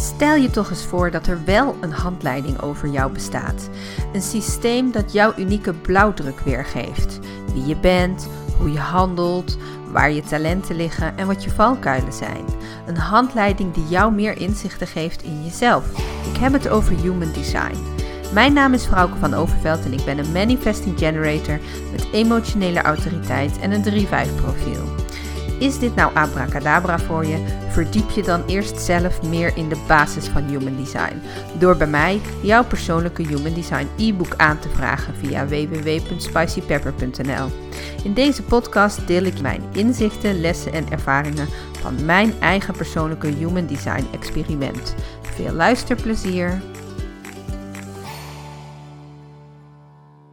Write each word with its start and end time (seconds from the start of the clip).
Stel 0.00 0.34
je 0.34 0.50
toch 0.50 0.70
eens 0.70 0.84
voor 0.84 1.10
dat 1.10 1.26
er 1.26 1.44
wel 1.44 1.76
een 1.80 1.92
handleiding 1.92 2.62
over 2.62 2.88
jou 2.88 3.12
bestaat. 3.12 3.68
Een 4.12 4.22
systeem 4.22 4.92
dat 4.92 5.12
jouw 5.12 5.32
unieke 5.36 5.72
blauwdruk 5.72 6.40
weergeeft. 6.40 7.18
Wie 7.52 7.66
je 7.66 7.76
bent, 7.76 8.28
hoe 8.58 8.72
je 8.72 8.78
handelt, 8.78 9.58
waar 9.90 10.12
je 10.12 10.22
talenten 10.22 10.76
liggen 10.76 11.16
en 11.16 11.26
wat 11.26 11.44
je 11.44 11.50
valkuilen 11.50 12.12
zijn. 12.12 12.44
Een 12.86 12.96
handleiding 12.96 13.74
die 13.74 13.88
jou 13.88 14.12
meer 14.12 14.36
inzichten 14.36 14.86
geeft 14.86 15.22
in 15.22 15.44
jezelf. 15.44 15.84
Ik 16.32 16.40
heb 16.40 16.52
het 16.52 16.68
over 16.68 17.00
Human 17.00 17.32
Design. 17.32 17.76
Mijn 18.32 18.52
naam 18.52 18.74
is 18.74 18.86
Frauke 18.86 19.18
van 19.18 19.34
Overveld 19.34 19.84
en 19.84 19.92
ik 19.92 20.04
ben 20.04 20.18
een 20.18 20.32
Manifesting 20.32 20.98
Generator 20.98 21.58
met 21.92 22.08
emotionele 22.12 22.82
autoriteit 22.82 23.58
en 23.58 23.72
een 23.72 23.84
3-5 23.84 24.34
profiel. 24.34 24.97
Is 25.58 25.78
dit 25.78 25.94
nou 25.94 26.14
abracadabra 26.14 26.98
voor 26.98 27.26
je? 27.26 27.44
Verdiep 27.68 28.10
je 28.10 28.22
dan 28.22 28.44
eerst 28.46 28.80
zelf 28.80 29.22
meer 29.22 29.56
in 29.56 29.68
de 29.68 29.84
basis 29.86 30.26
van 30.26 30.44
Human 30.44 30.76
Design. 30.76 31.22
Door 31.58 31.76
bij 31.76 31.86
mij 31.86 32.20
jouw 32.42 32.64
persoonlijke 32.64 33.22
Human 33.22 33.54
Design 33.54 33.88
e-book 33.96 34.34
aan 34.36 34.58
te 34.58 34.68
vragen 34.68 35.14
via 35.14 35.46
www.spicypepper.nl. 35.46 37.48
In 38.04 38.14
deze 38.14 38.42
podcast 38.42 39.06
deel 39.06 39.22
ik 39.22 39.40
mijn 39.40 39.62
inzichten, 39.72 40.40
lessen 40.40 40.72
en 40.72 40.90
ervaringen 40.90 41.48
van 41.80 42.04
mijn 42.04 42.32
eigen 42.40 42.76
persoonlijke 42.76 43.26
Human 43.26 43.66
Design 43.66 44.06
experiment. 44.12 44.94
Veel 45.22 45.52
luisterplezier! 45.52 46.62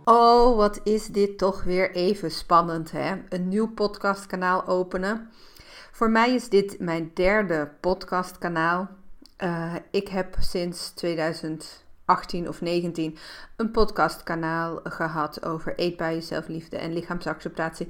Oh, 0.08 0.55
wat 0.55 0.80
is 0.84 1.08
dit 1.08 1.38
toch 1.38 1.64
weer 1.64 1.91
even 1.91 2.32
spannend, 2.32 2.91
hè? 2.91 3.16
Een 3.30 3.48
nieuw 3.48 3.73
podcastkanaal 3.73 4.68
openen. 4.68 5.30
Voor 5.91 6.09
mij 6.09 6.34
is 6.34 6.50
dit 6.50 6.80
mijn 6.80 7.12
derde 7.13 7.72
podcastkanaal. 7.80 8.90
Uh, 9.44 9.73
ik 9.91 10.08
heb 10.08 10.36
sinds 10.40 10.90
2018 10.90 12.48
of 12.48 12.62
19 12.62 13.18
een 13.55 13.71
podcastkanaal 13.71 14.80
gehad 14.84 15.46
over 15.46 15.76
eetbuien, 15.76 16.24
zelfliefde 16.24 16.77
en 16.77 16.93
lichaamsacceptatie. 16.93 17.87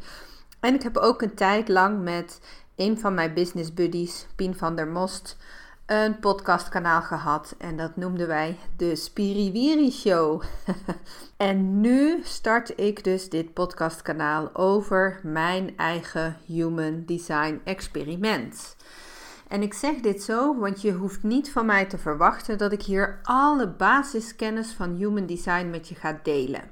En 0.59 0.73
ik 0.73 0.83
heb 0.83 0.97
ook 0.97 1.21
een 1.21 1.35
tijd 1.35 1.67
lang 1.67 2.03
met 2.03 2.39
een 2.75 2.99
van 2.99 3.13
mijn 3.13 3.33
business 3.33 3.73
buddies, 3.73 4.27
Pien 4.35 4.55
van 4.55 4.75
der 4.75 4.87
Most, 4.87 5.37
een 5.85 6.19
podcastkanaal 6.19 7.01
gehad 7.01 7.55
en 7.57 7.77
dat 7.77 7.95
noemden 7.95 8.27
wij 8.27 8.57
de 8.77 8.95
Spiriwiri 8.95 9.91
Show. 9.91 10.43
en 11.37 11.81
nu 11.81 12.19
start 12.23 12.79
ik 12.79 13.03
dus 13.03 13.29
dit 13.29 13.53
podcastkanaal 13.53 14.49
over 14.53 15.19
mijn 15.23 15.77
eigen 15.77 16.37
Human 16.45 17.03
Design 17.05 17.61
experiment. 17.63 18.75
En 19.47 19.61
ik 19.61 19.73
zeg 19.73 19.95
dit 19.95 20.23
zo, 20.23 20.59
want 20.59 20.81
je 20.81 20.91
hoeft 20.91 21.23
niet 21.23 21.51
van 21.51 21.65
mij 21.65 21.85
te 21.85 21.97
verwachten 21.97 22.57
dat 22.57 22.71
ik 22.71 22.81
hier 22.81 23.19
alle 23.23 23.67
basiskennis 23.67 24.71
van 24.71 24.95
Human 24.95 25.25
Design 25.25 25.69
met 25.69 25.87
je 25.87 25.95
ga 25.95 26.19
delen. 26.23 26.71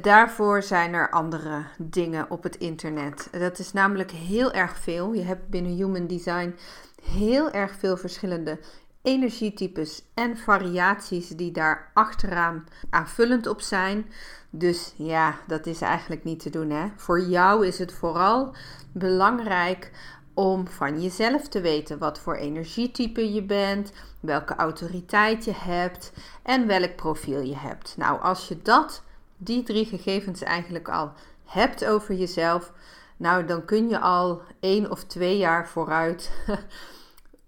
Daarvoor 0.00 0.62
zijn 0.62 0.94
er 0.94 1.10
andere 1.10 1.62
dingen 1.78 2.30
op 2.30 2.42
het 2.42 2.56
internet. 2.56 3.28
Dat 3.30 3.58
is 3.58 3.72
namelijk 3.72 4.10
heel 4.10 4.52
erg 4.52 4.78
veel. 4.78 5.12
Je 5.12 5.22
hebt 5.22 5.48
binnen 5.48 5.72
Human 5.72 6.06
Design 6.06 6.54
heel 7.02 7.50
erg 7.50 7.74
veel 7.78 7.96
verschillende 7.96 8.58
energietypes 9.02 10.02
en 10.14 10.36
variaties 10.36 11.28
die 11.28 11.52
daar 11.52 11.90
achteraan 11.94 12.66
aanvullend 12.90 13.46
op 13.46 13.60
zijn. 13.60 14.06
Dus 14.50 14.94
ja, 14.96 15.38
dat 15.46 15.66
is 15.66 15.80
eigenlijk 15.80 16.24
niet 16.24 16.40
te 16.40 16.50
doen. 16.50 16.70
Hè? 16.70 16.86
Voor 16.96 17.20
jou 17.20 17.66
is 17.66 17.78
het 17.78 17.92
vooral 17.92 18.54
belangrijk 18.92 19.90
om 20.34 20.68
van 20.68 21.02
jezelf 21.02 21.48
te 21.48 21.60
weten 21.60 21.98
wat 21.98 22.18
voor 22.18 22.34
energietype 22.34 23.32
je 23.32 23.42
bent, 23.42 23.92
welke 24.20 24.54
autoriteit 24.54 25.44
je 25.44 25.54
hebt 25.54 26.12
en 26.42 26.66
welk 26.66 26.96
profiel 26.96 27.40
je 27.40 27.56
hebt. 27.56 27.94
Nou, 27.96 28.20
als 28.20 28.48
je 28.48 28.62
dat, 28.62 29.02
die 29.36 29.62
drie 29.62 29.84
gegevens 29.84 30.42
eigenlijk 30.42 30.88
al 30.88 31.12
hebt 31.44 31.84
over 31.84 32.14
jezelf, 32.14 32.72
nou 33.16 33.44
dan 33.44 33.64
kun 33.64 33.88
je 33.88 33.98
al 33.98 34.42
één 34.60 34.90
of 34.90 35.04
twee 35.04 35.36
jaar 35.38 35.68
vooruit 35.68 36.30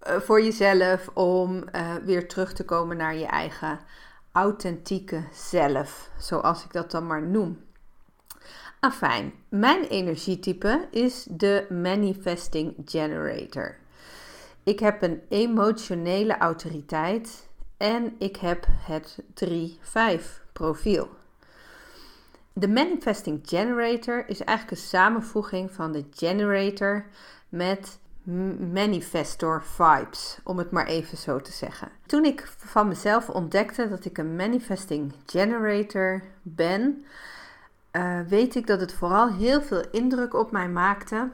voor 0.01 0.41
jezelf 0.41 1.09
om 1.13 1.63
uh, 1.75 1.95
weer 1.95 2.27
terug 2.27 2.53
te 2.53 2.65
komen 2.65 2.97
naar 2.97 3.15
je 3.15 3.25
eigen 3.25 3.79
authentieke 4.31 5.23
zelf, 5.33 6.09
zoals 6.17 6.63
ik 6.63 6.73
dat 6.73 6.91
dan 6.91 7.07
maar 7.07 7.21
noem. 7.21 7.63
Afijn, 8.79 9.33
mijn 9.49 9.83
energietype 9.83 10.87
is 10.91 11.25
de 11.29 11.65
Manifesting 11.69 12.75
Generator. 12.85 13.75
Ik 14.63 14.79
heb 14.79 15.01
een 15.01 15.21
emotionele 15.29 16.37
autoriteit 16.37 17.49
en 17.77 18.15
ik 18.17 18.35
heb 18.35 18.65
het 18.69 19.21
3-5 19.45 20.43
profiel. 20.53 21.09
De 22.53 22.67
Manifesting 22.67 23.39
Generator 23.43 24.23
is 24.27 24.43
eigenlijk 24.43 24.77
een 24.77 24.87
samenvoeging 24.87 25.71
van 25.71 25.91
de 25.91 26.05
generator 26.11 27.05
met 27.49 27.99
manifestor 28.71 29.63
vibes, 29.63 30.39
om 30.43 30.57
het 30.57 30.71
maar 30.71 30.85
even 30.85 31.17
zo 31.17 31.39
te 31.39 31.51
zeggen. 31.51 31.89
Toen 32.05 32.25
ik 32.25 32.53
van 32.57 32.87
mezelf 32.87 33.29
ontdekte 33.29 33.89
dat 33.89 34.05
ik 34.05 34.17
een 34.17 34.35
manifesting 34.35 35.13
generator 35.25 36.23
ben, 36.41 37.05
uh, 37.91 38.19
weet 38.27 38.55
ik 38.55 38.67
dat 38.67 38.79
het 38.79 38.93
vooral 38.93 39.33
heel 39.33 39.61
veel 39.61 39.83
indruk 39.91 40.33
op 40.33 40.51
mij 40.51 40.69
maakte. 40.69 41.29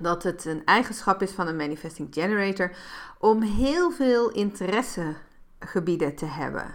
Dat 0.00 0.22
het 0.22 0.44
een 0.44 0.64
eigenschap 0.64 1.22
is 1.22 1.30
van 1.30 1.46
een 1.46 1.56
manifesting 1.56 2.08
generator 2.10 2.76
om 3.18 3.42
heel 3.42 3.90
veel 3.90 4.30
interessegebieden 4.30 6.14
te 6.14 6.26
hebben. 6.26 6.74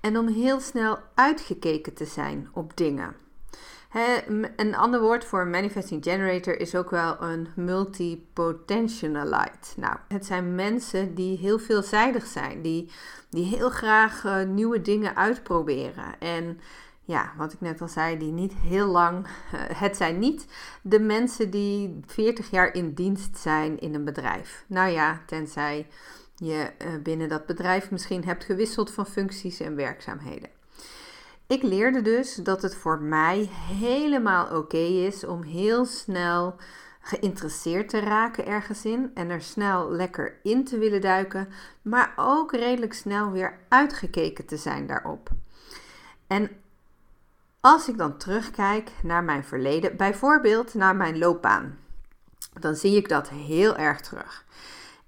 En 0.00 0.18
om 0.18 0.26
heel 0.26 0.60
snel 0.60 0.98
uitgekeken 1.14 1.94
te 1.94 2.04
zijn 2.04 2.48
op 2.52 2.76
dingen 2.76 3.25
een 4.56 4.74
ander 4.74 5.00
woord 5.00 5.24
voor 5.24 5.46
manifesting 5.46 6.04
generator 6.04 6.60
is 6.60 6.74
ook 6.74 6.90
wel 6.90 7.22
een 7.22 7.48
multipotentialite. 7.56 9.68
Nou, 9.76 9.96
het 10.08 10.26
zijn 10.26 10.54
mensen 10.54 11.14
die 11.14 11.38
heel 11.38 11.58
veelzijdig 11.58 12.26
zijn, 12.26 12.62
die, 12.62 12.90
die 13.30 13.44
heel 13.44 13.70
graag 13.70 14.24
uh, 14.24 14.42
nieuwe 14.42 14.82
dingen 14.82 15.16
uitproberen. 15.16 16.18
En 16.18 16.60
ja, 17.04 17.32
wat 17.36 17.52
ik 17.52 17.60
net 17.60 17.80
al 17.80 17.88
zei, 17.88 18.18
die 18.18 18.32
niet 18.32 18.52
heel 18.52 18.86
lang. 18.86 19.26
Uh, 19.26 19.30
het 19.52 19.96
zijn 19.96 20.18
niet 20.18 20.46
de 20.82 21.00
mensen 21.00 21.50
die 21.50 22.00
40 22.06 22.50
jaar 22.50 22.74
in 22.74 22.94
dienst 22.94 23.38
zijn 23.38 23.78
in 23.78 23.94
een 23.94 24.04
bedrijf. 24.04 24.64
Nou 24.66 24.90
ja, 24.90 25.20
tenzij 25.26 25.86
je 26.36 26.70
uh, 26.78 26.88
binnen 27.02 27.28
dat 27.28 27.46
bedrijf 27.46 27.90
misschien 27.90 28.24
hebt 28.24 28.44
gewisseld 28.44 28.90
van 28.90 29.06
functies 29.06 29.60
en 29.60 29.76
werkzaamheden. 29.76 30.55
Ik 31.46 31.62
leerde 31.62 32.02
dus 32.02 32.34
dat 32.34 32.62
het 32.62 32.76
voor 32.76 33.00
mij 33.00 33.48
helemaal 33.52 34.56
oké 34.56 34.76
is 34.76 35.24
om 35.24 35.42
heel 35.42 35.84
snel 35.84 36.56
geïnteresseerd 37.00 37.88
te 37.88 37.98
raken 37.98 38.46
ergens 38.46 38.84
in 38.84 39.10
en 39.14 39.30
er 39.30 39.42
snel 39.42 39.90
lekker 39.90 40.38
in 40.42 40.64
te 40.64 40.78
willen 40.78 41.00
duiken, 41.00 41.48
maar 41.82 42.12
ook 42.16 42.52
redelijk 42.52 42.94
snel 42.94 43.30
weer 43.30 43.58
uitgekeken 43.68 44.46
te 44.46 44.56
zijn 44.56 44.86
daarop. 44.86 45.30
En 46.26 46.50
als 47.60 47.88
ik 47.88 47.98
dan 47.98 48.16
terugkijk 48.16 48.90
naar 49.02 49.24
mijn 49.24 49.44
verleden, 49.44 49.96
bijvoorbeeld 49.96 50.74
naar 50.74 50.96
mijn 50.96 51.18
loopbaan, 51.18 51.78
dan 52.60 52.74
zie 52.74 52.96
ik 52.96 53.08
dat 53.08 53.28
heel 53.28 53.76
erg 53.76 54.00
terug. 54.00 54.44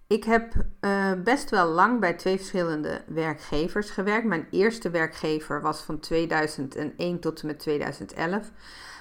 Ik 0.09 0.25
heb 0.25 0.55
uh, 0.81 1.13
best 1.25 1.51
wel 1.51 1.67
lang 1.67 2.01
bij 2.01 2.15
twee 2.15 2.37
verschillende 2.37 3.03
werkgevers 3.07 3.91
gewerkt. 3.91 4.27
Mijn 4.27 4.47
eerste 4.51 4.91
werkgever 4.91 5.63
was 5.63 5.81
van 5.81 5.99
2001 5.99 7.21
tot 7.21 7.41
en 7.41 7.47
met 7.47 7.59
2011. 7.59 8.51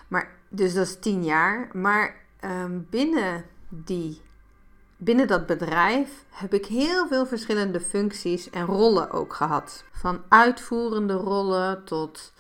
Maar, 0.08 0.32
dus 0.50 0.74
dat 0.74 0.86
is 0.86 1.00
tien 1.00 1.24
jaar. 1.24 1.70
Maar 1.74 2.16
um, 2.46 2.88
binnen, 2.90 3.46
die, 3.70 4.22
binnen 4.98 5.28
dat 5.28 5.46
bedrijf 5.46 6.26
heb 6.30 6.54
ik 6.54 6.66
heel 6.66 7.08
veel 7.08 7.26
verschillende 7.26 7.80
functies 7.80 8.50
en 8.50 8.66
rollen 8.66 9.12
ook 9.12 9.34
gehad. 9.34 9.84
Van 9.92 10.22
uitvoerende 10.30 11.14
rollen 11.14 11.84
tot 11.84 12.34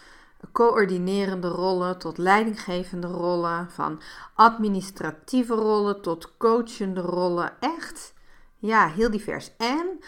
coördinerende 0.51 1.47
rollen 1.47 1.97
tot 1.97 2.17
leidinggevende 2.17 3.07
rollen. 3.07 3.71
Van 3.71 4.01
administratieve 4.33 5.53
rollen 5.53 6.01
tot 6.01 6.37
coachende 6.37 7.01
rollen. 7.01 7.51
Echt 7.59 8.15
ja, 8.57 8.87
heel 8.87 9.11
divers. 9.11 9.51
En 9.57 9.99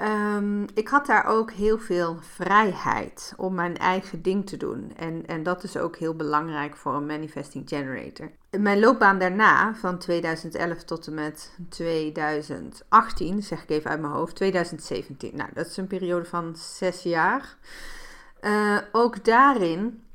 um, 0.00 0.66
ik 0.74 0.88
had 0.88 1.06
daar 1.06 1.24
ook 1.24 1.50
heel 1.50 1.78
veel 1.78 2.16
vrijheid 2.20 3.34
om 3.36 3.54
mijn 3.54 3.76
eigen 3.76 4.22
ding 4.22 4.46
te 4.46 4.56
doen. 4.56 4.92
En, 4.96 5.26
en 5.26 5.42
dat 5.42 5.62
is 5.62 5.76
ook 5.76 5.96
heel 5.96 6.14
belangrijk 6.14 6.76
voor 6.76 6.94
een 6.94 7.06
manifesting 7.06 7.68
generator. 7.68 8.30
Mijn 8.58 8.80
loopbaan 8.80 9.18
daarna, 9.18 9.74
van 9.74 9.98
2011 9.98 10.84
tot 10.84 11.06
en 11.06 11.14
met 11.14 11.58
2018, 11.68 13.42
zeg 13.42 13.62
ik 13.62 13.70
even 13.70 13.90
uit 13.90 14.00
mijn 14.00 14.12
hoofd, 14.12 14.36
2017. 14.36 15.36
Nou, 15.36 15.50
dat 15.54 15.66
is 15.66 15.76
een 15.76 15.86
periode 15.86 16.24
van 16.24 16.56
zes 16.56 17.02
jaar. 17.02 17.56
Uh, 18.40 18.78
ook 18.92 19.24
daarin 19.24 20.05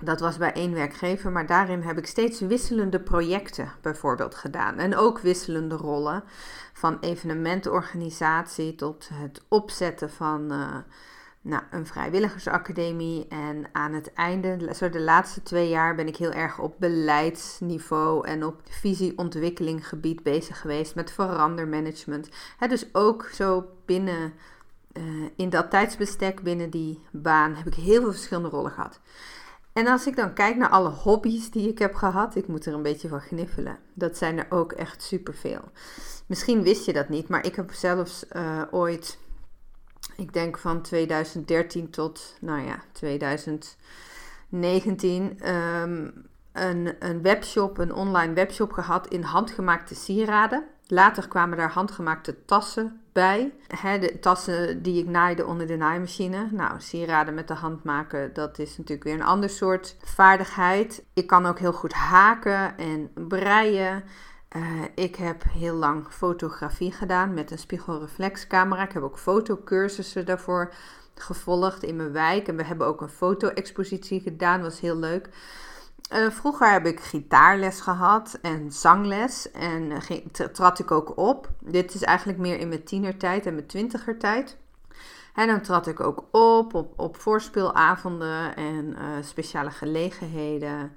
Dat 0.00 0.20
was 0.20 0.36
bij 0.36 0.52
één 0.52 0.72
werkgever, 0.72 1.30
maar 1.32 1.46
daarin 1.46 1.82
heb 1.82 1.98
ik 1.98 2.06
steeds 2.06 2.40
wisselende 2.40 3.00
projecten 3.00 3.72
bijvoorbeeld 3.80 4.34
gedaan. 4.34 4.78
En 4.78 4.96
ook 4.96 5.18
wisselende 5.18 5.76
rollen. 5.76 6.24
Van 6.72 6.98
evenementenorganisatie 7.00 8.74
tot 8.74 9.08
het 9.12 9.42
opzetten 9.48 10.10
van 10.10 10.52
uh, 10.52 10.76
nou, 11.44 11.62
een 11.70 11.86
vrijwilligersacademie. 11.86 13.28
En 13.28 13.64
aan 13.72 13.92
het 13.92 14.12
einde, 14.12 14.74
zo 14.74 14.90
de 14.90 15.00
laatste 15.00 15.42
twee 15.42 15.68
jaar, 15.68 15.94
ben 15.94 16.06
ik 16.06 16.16
heel 16.16 16.32
erg 16.32 16.58
op 16.58 16.74
beleidsniveau 16.78 18.26
en 18.26 18.44
op 18.44 18.60
visieontwikkelinggebied 18.68 20.22
bezig 20.22 20.60
geweest 20.60 20.94
met 20.94 21.12
verandermanagement. 21.12 22.28
dus 22.68 22.94
ook 22.94 23.28
zo 23.32 23.66
binnen, 23.84 24.32
uh, 24.92 25.04
in 25.36 25.50
dat 25.50 25.70
tijdsbestek, 25.70 26.42
binnen 26.42 26.70
die 26.70 27.00
baan, 27.10 27.54
heb 27.54 27.66
ik 27.66 27.74
heel 27.74 28.00
veel 28.00 28.12
verschillende 28.12 28.48
rollen 28.48 28.72
gehad. 28.72 29.00
En 29.74 29.86
als 29.86 30.06
ik 30.06 30.16
dan 30.16 30.34
kijk 30.34 30.56
naar 30.56 30.68
alle 30.68 30.88
hobby's 30.88 31.50
die 31.50 31.68
ik 31.68 31.78
heb 31.78 31.94
gehad, 31.94 32.34
ik 32.34 32.46
moet 32.46 32.66
er 32.66 32.74
een 32.74 32.82
beetje 32.82 33.08
van 33.08 33.20
gniffelen. 33.20 33.78
Dat 33.94 34.16
zijn 34.16 34.38
er 34.38 34.46
ook 34.48 34.72
echt 34.72 35.02
superveel. 35.02 35.60
Misschien 36.26 36.62
wist 36.62 36.84
je 36.84 36.92
dat 36.92 37.08
niet, 37.08 37.28
maar 37.28 37.46
ik 37.46 37.56
heb 37.56 37.72
zelfs 37.72 38.24
uh, 38.32 38.62
ooit 38.70 39.18
ik 40.16 40.32
denk 40.32 40.58
van 40.58 40.82
2013 40.82 41.90
tot, 41.90 42.36
nou 42.40 42.66
ja, 42.66 42.82
2019, 42.92 45.50
um, 45.50 46.26
een, 46.52 46.94
een 46.98 47.22
webshop, 47.22 47.78
een 47.78 47.94
online 47.94 48.32
webshop 48.32 48.72
gehad 48.72 49.06
in 49.06 49.22
handgemaakte 49.22 49.94
sieraden. 49.94 50.64
Later 50.86 51.28
kwamen 51.28 51.58
daar 51.58 51.70
handgemaakte 51.70 52.44
tassen 52.44 53.00
bij. 53.12 53.52
de 54.00 54.18
tassen 54.20 54.82
die 54.82 55.02
ik 55.02 55.08
naaide 55.08 55.46
onder 55.46 55.66
de 55.66 55.76
naaimachine. 55.76 56.48
Nou, 56.50 56.80
sieraden 56.80 57.34
met 57.34 57.48
de 57.48 57.54
hand 57.54 57.84
maken, 57.84 58.32
dat 58.32 58.58
is 58.58 58.76
natuurlijk 58.76 59.04
weer 59.04 59.14
een 59.14 59.26
ander 59.26 59.50
soort 59.50 59.96
vaardigheid. 60.02 61.04
Ik 61.14 61.26
kan 61.26 61.46
ook 61.46 61.58
heel 61.58 61.72
goed 61.72 61.92
haken 61.92 62.78
en 62.78 63.10
breien. 63.28 64.04
Uh, 64.56 64.82
ik 64.94 65.16
heb 65.16 65.42
heel 65.48 65.74
lang 65.74 66.06
fotografie 66.10 66.92
gedaan 66.92 67.34
met 67.34 67.50
een 67.50 67.58
spiegelreflexcamera. 67.58 68.82
Ik 68.82 68.92
heb 68.92 69.02
ook 69.02 69.18
fotocursussen 69.18 70.26
daarvoor 70.26 70.72
gevolgd 71.14 71.82
in 71.82 71.96
mijn 71.96 72.12
wijk. 72.12 72.48
En 72.48 72.56
we 72.56 72.64
hebben 72.64 72.86
ook 72.86 73.00
een 73.00 73.08
foto-expositie 73.08 74.20
gedaan, 74.20 74.62
was 74.62 74.80
heel 74.80 74.96
leuk. 74.96 75.28
Uh, 76.12 76.30
vroeger 76.30 76.72
heb 76.72 76.86
ik 76.86 77.00
gitaarles 77.00 77.80
gehad 77.80 78.38
en 78.42 78.72
zangles 78.72 79.50
en 79.50 79.90
uh, 79.90 80.48
trad 80.52 80.78
ik 80.78 80.90
ook 80.90 81.18
op. 81.18 81.48
Dit 81.60 81.94
is 81.94 82.02
eigenlijk 82.02 82.38
meer 82.38 82.58
in 82.58 82.68
mijn 82.68 82.84
tienertijd 82.84 83.46
en 83.46 83.54
mijn 83.54 83.66
twintigertijd. 83.66 84.56
En 85.34 85.46
dan 85.46 85.60
trad 85.60 85.86
ik 85.86 86.00
ook 86.00 86.24
op, 86.30 86.74
op, 86.74 87.00
op 87.00 87.16
voorspeelavonden 87.16 88.56
en 88.56 88.96
speciale 89.20 89.70
gelegenheden. 89.70 90.92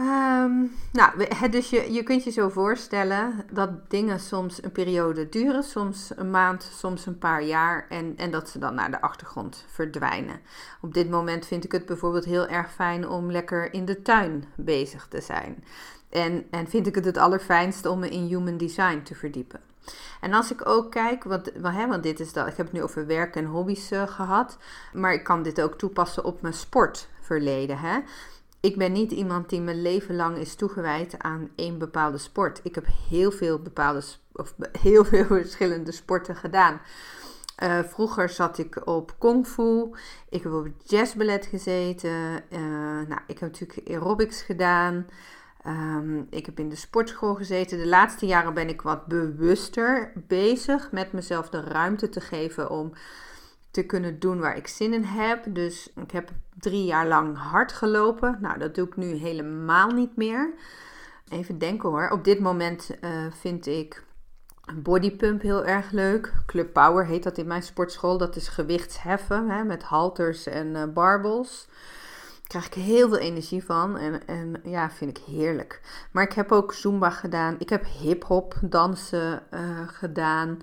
Um, 0.00 0.72
nou, 0.92 1.26
dus 1.50 1.70
je, 1.70 1.92
je 1.92 2.02
kunt 2.02 2.24
je 2.24 2.30
zo 2.30 2.48
voorstellen 2.48 3.44
dat 3.52 3.90
dingen 3.90 4.20
soms 4.20 4.62
een 4.62 4.72
periode 4.72 5.28
duren, 5.28 5.62
soms 5.62 6.12
een 6.16 6.30
maand, 6.30 6.70
soms 6.72 7.06
een 7.06 7.18
paar 7.18 7.42
jaar 7.42 7.86
en, 7.88 8.16
en 8.16 8.30
dat 8.30 8.48
ze 8.48 8.58
dan 8.58 8.74
naar 8.74 8.90
de 8.90 9.00
achtergrond 9.00 9.64
verdwijnen. 9.68 10.40
Op 10.80 10.94
dit 10.94 11.10
moment 11.10 11.46
vind 11.46 11.64
ik 11.64 11.72
het 11.72 11.86
bijvoorbeeld 11.86 12.24
heel 12.24 12.46
erg 12.46 12.72
fijn 12.72 13.08
om 13.08 13.30
lekker 13.30 13.72
in 13.72 13.84
de 13.84 14.02
tuin 14.02 14.44
bezig 14.56 15.06
te 15.08 15.20
zijn. 15.20 15.64
En, 16.08 16.46
en 16.50 16.68
vind 16.68 16.86
ik 16.86 16.94
het 16.94 17.04
het 17.04 17.18
allerfijnste 17.18 17.90
om 17.90 17.98
me 17.98 18.08
in 18.08 18.26
human 18.26 18.56
design 18.56 19.02
te 19.02 19.14
verdiepen. 19.14 19.60
En 20.20 20.32
als 20.32 20.52
ik 20.52 20.68
ook 20.68 20.90
kijk, 20.90 21.24
want, 21.24 21.52
want 21.60 22.02
dit 22.02 22.20
is 22.20 22.32
dat, 22.32 22.46
ik 22.46 22.56
heb 22.56 22.66
het 22.66 22.74
nu 22.74 22.82
over 22.82 23.06
werk 23.06 23.36
en 23.36 23.44
hobby's 23.44 23.92
uh, 23.92 24.08
gehad, 24.08 24.58
maar 24.92 25.12
ik 25.12 25.24
kan 25.24 25.42
dit 25.42 25.60
ook 25.60 25.78
toepassen 25.78 26.24
op 26.24 26.42
mijn 26.42 26.54
sportverleden. 26.54 27.78
Hè? 27.78 27.98
Ik 28.64 28.76
ben 28.76 28.92
niet 28.92 29.12
iemand 29.12 29.48
die 29.48 29.60
mijn 29.60 29.82
leven 29.82 30.16
lang 30.16 30.36
is 30.36 30.54
toegewijd 30.54 31.14
aan 31.18 31.50
één 31.56 31.78
bepaalde 31.78 32.18
sport. 32.18 32.60
Ik 32.62 32.74
heb 32.74 32.86
heel 33.08 33.30
veel 33.30 33.58
bepaalde 33.58 34.02
of 34.32 34.54
heel 34.86 35.04
veel 35.04 35.24
verschillende 35.24 35.92
sporten 35.92 36.36
gedaan. 36.36 36.80
Uh, 37.62 37.78
vroeger 37.82 38.28
zat 38.28 38.58
ik 38.58 38.86
op 38.86 39.14
kung 39.18 39.46
fu. 39.46 39.90
Ik 40.28 40.42
heb 40.42 40.52
op 40.52 40.68
jazzballet 40.82 41.46
gezeten. 41.46 42.42
Uh, 42.50 42.60
nou, 43.08 43.20
ik 43.26 43.38
heb 43.38 43.40
natuurlijk 43.40 43.88
aerobics 43.88 44.42
gedaan. 44.42 45.06
Um, 45.66 46.26
ik 46.30 46.46
heb 46.46 46.58
in 46.58 46.68
de 46.68 46.76
sportschool 46.76 47.34
gezeten. 47.34 47.78
De 47.78 47.86
laatste 47.86 48.26
jaren 48.26 48.54
ben 48.54 48.68
ik 48.68 48.82
wat 48.82 49.06
bewuster 49.06 50.12
bezig 50.14 50.92
met 50.92 51.12
mezelf 51.12 51.48
de 51.48 51.60
ruimte 51.60 52.08
te 52.08 52.20
geven 52.20 52.70
om 52.70 52.92
te 53.74 53.82
kunnen 53.82 54.18
doen 54.18 54.40
waar 54.40 54.56
ik 54.56 54.66
zin 54.66 54.92
in 54.92 55.04
heb. 55.04 55.44
Dus 55.48 55.92
ik 55.96 56.10
heb 56.10 56.30
drie 56.58 56.84
jaar 56.84 57.06
lang 57.06 57.38
hard 57.38 57.72
gelopen. 57.72 58.38
Nou, 58.40 58.58
dat 58.58 58.74
doe 58.74 58.86
ik 58.86 58.96
nu 58.96 59.14
helemaal 59.14 59.90
niet 59.90 60.16
meer. 60.16 60.54
Even 61.28 61.58
denken 61.58 61.88
hoor. 61.88 62.08
Op 62.08 62.24
dit 62.24 62.40
moment 62.40 62.90
uh, 63.00 63.10
vind 63.40 63.66
ik 63.66 64.04
bodypump 64.74 65.42
heel 65.42 65.64
erg 65.64 65.90
leuk. 65.90 66.32
Club 66.46 66.72
Power 66.72 67.06
heet 67.06 67.22
dat 67.22 67.38
in 67.38 67.46
mijn 67.46 67.62
sportschool. 67.62 68.18
Dat 68.18 68.36
is 68.36 68.48
gewichtsheffen 68.48 69.50
hè, 69.50 69.64
met 69.64 69.82
halters 69.82 70.46
en 70.46 70.66
uh, 70.66 70.84
barbels. 70.84 71.68
Krijg 72.46 72.66
ik 72.66 72.74
heel 72.74 73.08
veel 73.08 73.18
energie 73.18 73.64
van 73.64 73.98
en, 73.98 74.26
en 74.26 74.60
ja, 74.64 74.90
vind 74.90 75.18
ik 75.18 75.24
heerlijk. 75.24 75.80
Maar 76.10 76.24
ik 76.24 76.32
heb 76.32 76.52
ook 76.52 76.72
Zumba 76.72 77.10
gedaan. 77.10 77.56
Ik 77.58 77.68
heb 77.68 77.84
hip-hop 77.98 78.54
dansen 78.62 79.42
uh, 79.50 79.60
gedaan. 79.86 80.58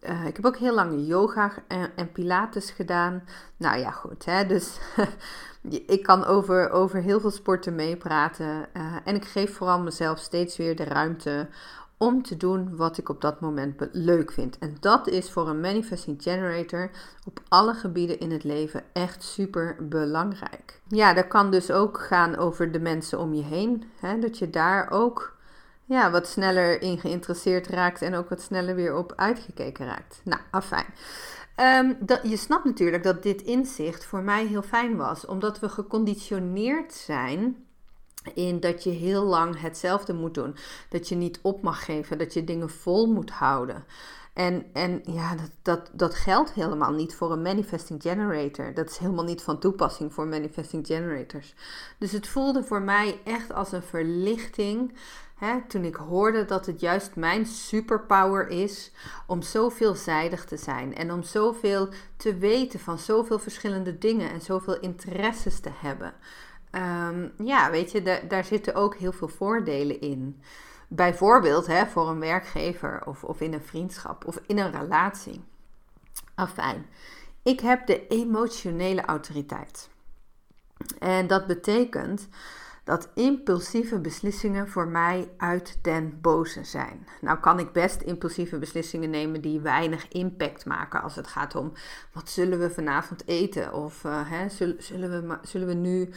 Uh, 0.00 0.26
ik 0.26 0.36
heb 0.36 0.46
ook 0.46 0.56
heel 0.56 0.74
lang 0.74 1.06
yoga 1.06 1.52
en, 1.68 1.90
en, 1.96 2.12
pilates 2.12 2.70
gedaan. 2.70 3.22
Nou 3.56 3.78
ja, 3.78 3.90
goed. 3.90 4.24
Hè? 4.24 4.46
Dus 4.46 4.78
ik 5.86 6.02
kan 6.02 6.24
over, 6.24 6.70
over 6.70 7.02
heel 7.02 7.20
veel 7.20 7.30
sporten 7.30 7.74
meepraten. 7.74 8.68
Uh, 8.76 8.96
en 9.04 9.14
ik 9.14 9.24
geef 9.24 9.56
vooral 9.56 9.80
mezelf 9.80 10.18
steeds 10.18 10.56
weer 10.56 10.76
de 10.76 10.84
ruimte 10.84 11.48
om 11.96 12.22
te 12.22 12.36
doen 12.36 12.76
wat 12.76 12.98
ik 12.98 13.08
op 13.08 13.20
dat 13.20 13.40
moment 13.40 13.88
leuk 13.92 14.32
vind. 14.32 14.58
En 14.58 14.76
dat 14.80 15.06
is 15.06 15.30
voor 15.30 15.48
een 15.48 15.60
manifesting 15.60 16.22
generator 16.22 16.90
op 17.24 17.40
alle 17.48 17.74
gebieden 17.74 18.20
in 18.20 18.30
het 18.30 18.44
leven 18.44 18.82
echt 18.92 19.22
super 19.22 19.76
belangrijk. 19.88 20.80
Ja, 20.88 21.14
dat 21.14 21.28
kan 21.28 21.50
dus 21.50 21.70
ook 21.70 22.00
gaan 22.00 22.36
over 22.36 22.72
de 22.72 22.80
mensen 22.80 23.18
om 23.18 23.34
je 23.34 23.42
heen. 23.42 23.84
Hè? 24.00 24.18
Dat 24.18 24.38
je 24.38 24.50
daar 24.50 24.90
ook 24.90 25.36
ja, 25.88 26.10
wat 26.10 26.26
sneller 26.26 26.82
in 26.82 26.98
geïnteresseerd 26.98 27.66
raakt 27.66 28.02
en 28.02 28.14
ook 28.14 28.28
wat 28.28 28.40
sneller 28.40 28.74
weer 28.74 28.96
op 28.96 29.12
uitgekeken 29.16 29.86
raakt. 29.86 30.20
Nou, 30.24 30.40
afijn. 30.50 30.86
Um, 31.60 31.96
dat, 32.00 32.20
je 32.22 32.36
snapt 32.36 32.64
natuurlijk 32.64 33.02
dat 33.02 33.22
dit 33.22 33.42
inzicht 33.42 34.04
voor 34.04 34.22
mij 34.22 34.46
heel 34.46 34.62
fijn 34.62 34.96
was, 34.96 35.26
omdat 35.26 35.60
we 35.60 35.68
geconditioneerd 35.68 36.92
zijn 36.92 37.64
in 38.34 38.60
dat 38.60 38.82
je 38.84 38.90
heel 38.90 39.24
lang 39.24 39.60
hetzelfde 39.60 40.12
moet 40.12 40.34
doen. 40.34 40.56
Dat 40.88 41.08
je 41.08 41.14
niet 41.14 41.38
op 41.42 41.62
mag 41.62 41.84
geven, 41.84 42.18
dat 42.18 42.32
je 42.32 42.44
dingen 42.44 42.70
vol 42.70 43.06
moet 43.06 43.30
houden. 43.30 43.84
En, 44.32 44.66
en 44.72 45.00
ja, 45.04 45.34
dat, 45.34 45.50
dat, 45.62 45.90
dat 45.92 46.14
geldt 46.14 46.52
helemaal 46.52 46.92
niet 46.92 47.14
voor 47.14 47.32
een 47.32 47.42
manifesting 47.42 48.02
generator. 48.02 48.74
Dat 48.74 48.90
is 48.90 48.96
helemaal 48.98 49.24
niet 49.24 49.42
van 49.42 49.58
toepassing 49.58 50.14
voor 50.14 50.26
manifesting 50.26 50.86
generators. 50.86 51.54
Dus 51.98 52.12
het 52.12 52.28
voelde 52.28 52.62
voor 52.62 52.82
mij 52.82 53.20
echt 53.24 53.52
als 53.52 53.72
een 53.72 53.82
verlichting 53.82 54.92
Hè, 55.38 55.60
toen 55.68 55.84
ik 55.84 55.94
hoorde 55.94 56.44
dat 56.44 56.66
het 56.66 56.80
juist 56.80 57.16
mijn 57.16 57.46
superpower 57.46 58.48
is 58.48 58.92
om 59.26 59.42
zo 59.42 59.68
veelzijdig 59.68 60.44
te 60.44 60.56
zijn 60.56 60.94
en 60.94 61.12
om 61.12 61.22
zoveel 61.22 61.88
te 62.16 62.36
weten 62.36 62.80
van 62.80 62.98
zoveel 62.98 63.38
verschillende 63.38 63.98
dingen 63.98 64.30
en 64.30 64.40
zoveel 64.40 64.80
interesses 64.80 65.60
te 65.60 65.70
hebben. 65.74 66.12
Um, 66.72 67.32
ja, 67.46 67.70
weet 67.70 67.90
je, 67.92 68.02
daar, 68.02 68.28
daar 68.28 68.44
zitten 68.44 68.74
ook 68.74 68.96
heel 68.96 69.12
veel 69.12 69.28
voordelen 69.28 70.00
in. 70.00 70.42
Bijvoorbeeld 70.88 71.66
hè, 71.66 71.86
voor 71.86 72.08
een 72.08 72.20
werkgever 72.20 73.06
of, 73.06 73.24
of 73.24 73.40
in 73.40 73.52
een 73.52 73.62
vriendschap 73.62 74.26
of 74.26 74.40
in 74.46 74.58
een 74.58 74.72
relatie. 74.72 75.44
Afijn, 76.34 76.86
ik 77.42 77.60
heb 77.60 77.86
de 77.86 78.06
emotionele 78.06 79.04
autoriteit. 79.04 79.88
En 80.98 81.26
dat 81.26 81.46
betekent 81.46 82.28
dat 82.88 83.08
impulsieve 83.14 83.98
beslissingen 83.98 84.68
voor 84.68 84.88
mij 84.88 85.28
uit 85.36 85.78
den 85.82 86.18
boze 86.20 86.64
zijn. 86.64 87.06
Nou 87.20 87.38
kan 87.38 87.58
ik 87.58 87.72
best 87.72 88.00
impulsieve 88.00 88.58
beslissingen 88.58 89.10
nemen 89.10 89.40
die 89.40 89.60
weinig 89.60 90.08
impact 90.08 90.66
maken 90.66 91.02
als 91.02 91.16
het 91.16 91.26
gaat 91.26 91.54
om 91.54 91.72
wat 92.12 92.28
zullen 92.28 92.58
we 92.58 92.70
vanavond 92.70 93.22
eten 93.26 93.72
of 93.72 94.04
uh, 94.04 94.30
hè, 94.30 94.48
zullen, 94.78 95.28
we, 95.28 95.38
zullen 95.42 95.66
we 95.66 95.74
nu 95.74 96.10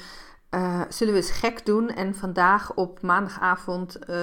uh, 0.51 0.81
zullen 0.89 1.13
we 1.13 1.19
eens 1.19 1.31
gek 1.31 1.65
doen 1.65 1.89
en 1.89 2.15
vandaag 2.15 2.73
op 2.73 3.01
maandagavond 3.01 4.09
uh, 4.09 4.17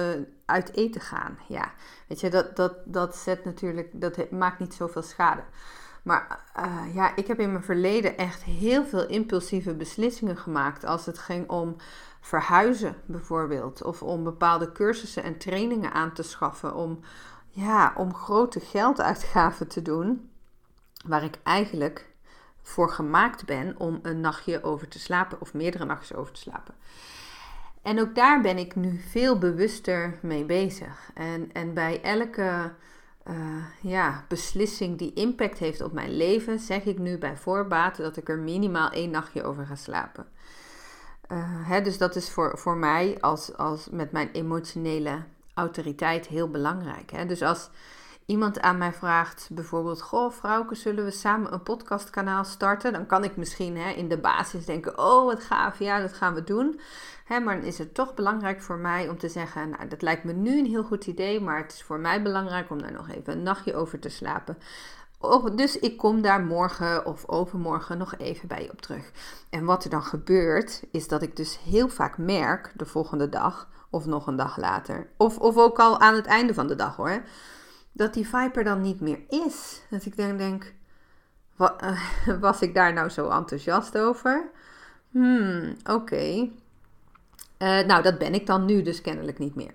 uit 0.45 0.75
eten 0.75 1.01
gaan. 1.01 1.37
Ja, 1.47 1.71
weet 2.07 2.19
je, 2.19 2.29
dat, 2.29 2.55
dat, 2.55 2.73
dat 2.85 3.15
zet 3.15 3.45
natuurlijk, 3.45 3.89
dat 3.93 4.31
maakt 4.31 4.59
niet 4.59 4.73
zoveel 4.73 5.01
schade. 5.01 5.43
Maar 6.03 6.39
ja, 6.93 7.15
ik 7.15 7.27
heb 7.27 7.39
in 7.39 7.51
mijn 7.51 7.63
verleden 7.63 8.17
echt 8.17 8.43
heel 8.43 8.85
veel 8.85 9.07
impulsieve 9.07 9.73
beslissingen 9.73 10.37
gemaakt 10.37 10.85
als 10.85 11.05
het 11.05 11.19
ging 11.19 11.49
om 11.49 11.75
verhuizen 12.19 12.95
bijvoorbeeld. 13.05 13.83
Of 13.83 14.03
om 14.03 14.23
bepaalde 14.23 14.71
cursussen 14.71 15.23
en 15.23 15.37
trainingen 15.37 15.91
aan 15.91 16.13
te 16.13 16.23
schaffen. 16.23 16.75
Om, 16.75 16.99
ja, 17.49 17.93
om 17.95 18.13
grote 18.13 18.59
gelduitgaven 18.59 19.67
te 19.67 19.81
doen. 19.81 20.29
Waar 21.05 21.23
ik 21.23 21.39
eigenlijk 21.43 22.07
voor 22.61 22.91
gemaakt 22.91 23.45
ben 23.45 23.75
om 23.77 23.99
een 24.01 24.19
nachtje 24.19 24.63
over 24.63 24.87
te 24.87 24.99
slapen 24.99 25.41
of 25.41 25.53
meerdere 25.53 25.85
nachtjes 25.85 26.17
over 26.17 26.33
te 26.33 26.39
slapen. 26.39 26.73
En 27.81 27.99
ook 27.99 28.15
daar 28.15 28.41
ben 28.41 28.57
ik 28.57 28.75
nu 28.75 28.99
veel 29.09 29.37
bewuster 29.37 30.19
mee 30.21 30.45
bezig. 30.45 31.11
En, 31.13 31.49
en 31.53 31.73
bij 31.73 32.01
elke 32.01 32.71
uh, 33.29 33.65
ja, 33.81 34.25
beslissing 34.27 34.97
die 34.97 35.13
impact 35.13 35.57
heeft 35.57 35.81
op 35.81 35.93
mijn 35.93 36.17
leven, 36.17 36.59
zeg 36.59 36.83
ik 36.85 36.97
nu 36.97 37.17
bij 37.17 37.37
voorbaat 37.37 37.97
dat 37.97 38.17
ik 38.17 38.29
er 38.29 38.37
minimaal 38.37 38.89
één 38.89 39.11
nachtje 39.11 39.43
over 39.43 39.65
ga 39.65 39.75
slapen. 39.75 40.27
Uh, 41.31 41.37
hè, 41.43 41.81
dus 41.81 41.97
dat 41.97 42.15
is 42.15 42.29
voor, 42.29 42.57
voor 42.57 42.77
mij 42.77 43.17
als, 43.21 43.57
als 43.57 43.87
met 43.91 44.11
mijn 44.11 44.31
emotionele 44.31 45.23
autoriteit 45.53 46.27
heel 46.27 46.49
belangrijk. 46.49 47.11
Hè? 47.11 47.25
Dus 47.25 47.41
als 47.41 47.69
iemand 48.25 48.59
aan 48.59 48.77
mij 48.77 48.93
vraagt, 48.93 49.49
bijvoorbeeld: 49.51 50.01
Goh, 50.01 50.31
vrouwke, 50.31 50.75
zullen 50.75 51.03
we 51.03 51.11
samen 51.11 51.53
een 51.53 51.63
podcastkanaal 51.63 52.43
starten? 52.43 52.93
Dan 52.93 53.05
kan 53.05 53.23
ik 53.23 53.35
misschien 53.35 53.77
hè, 53.77 53.89
in 53.89 54.07
de 54.07 54.17
basis 54.17 54.65
denken: 54.65 54.97
Oh, 54.97 55.25
wat 55.25 55.43
gaaf, 55.43 55.79
ja, 55.79 55.99
dat 55.99 56.13
gaan 56.13 56.33
we 56.33 56.43
doen. 56.43 56.79
Hè, 57.25 57.39
maar 57.39 57.55
dan 57.55 57.65
is 57.65 57.77
het 57.77 57.93
toch 57.93 58.13
belangrijk 58.13 58.61
voor 58.61 58.77
mij 58.77 59.09
om 59.09 59.17
te 59.17 59.29
zeggen: 59.29 59.69
Nou, 59.69 59.87
dat 59.87 60.01
lijkt 60.01 60.23
me 60.23 60.33
nu 60.33 60.59
een 60.59 60.65
heel 60.65 60.83
goed 60.83 61.07
idee, 61.07 61.41
maar 61.41 61.57
het 61.57 61.73
is 61.73 61.83
voor 61.83 61.99
mij 61.99 62.21
belangrijk 62.21 62.69
om 62.69 62.81
daar 62.81 62.91
nog 62.91 63.09
even 63.09 63.33
een 63.33 63.43
nachtje 63.43 63.75
over 63.75 63.99
te 63.99 64.09
slapen. 64.09 64.57
Dus 65.55 65.79
ik 65.79 65.97
kom 65.97 66.21
daar 66.21 66.41
morgen 66.41 67.05
of 67.05 67.27
overmorgen 67.27 67.97
nog 67.97 68.17
even 68.17 68.47
bij 68.47 68.63
je 68.63 68.71
op 68.71 68.81
terug. 68.81 69.11
En 69.49 69.65
wat 69.65 69.83
er 69.83 69.89
dan 69.89 70.03
gebeurt, 70.03 70.83
is 70.91 71.07
dat 71.07 71.21
ik 71.21 71.35
dus 71.35 71.59
heel 71.63 71.89
vaak 71.89 72.17
merk 72.17 72.71
de 72.75 72.85
volgende 72.85 73.29
dag 73.29 73.69
of 73.89 74.05
nog 74.05 74.27
een 74.27 74.35
dag 74.35 74.57
later, 74.57 75.09
of, 75.17 75.37
of 75.37 75.57
ook 75.57 75.79
al 75.79 75.99
aan 75.99 76.15
het 76.15 76.25
einde 76.25 76.53
van 76.53 76.67
de 76.67 76.75
dag 76.75 76.95
hoor, 76.95 77.23
dat 77.91 78.13
die 78.13 78.27
Viper 78.27 78.63
dan 78.63 78.81
niet 78.81 79.01
meer 79.01 79.19
is. 79.27 79.81
Dat 79.89 80.05
ik 80.05 80.17
dan 80.17 80.37
denk, 80.37 80.73
wat, 81.55 81.81
was 82.39 82.61
ik 82.61 82.73
daar 82.73 82.93
nou 82.93 83.09
zo 83.09 83.29
enthousiast 83.29 83.97
over? 83.97 84.49
Hmm, 85.11 85.75
oké. 85.83 86.49
Eh, 87.59 87.79
nou, 87.79 88.01
dat 88.01 88.17
ben 88.17 88.33
ik 88.33 88.45
dan 88.45 88.65
nu 88.65 88.81
dus 88.81 89.01
kennelijk 89.01 89.39
niet 89.39 89.55
meer. 89.55 89.73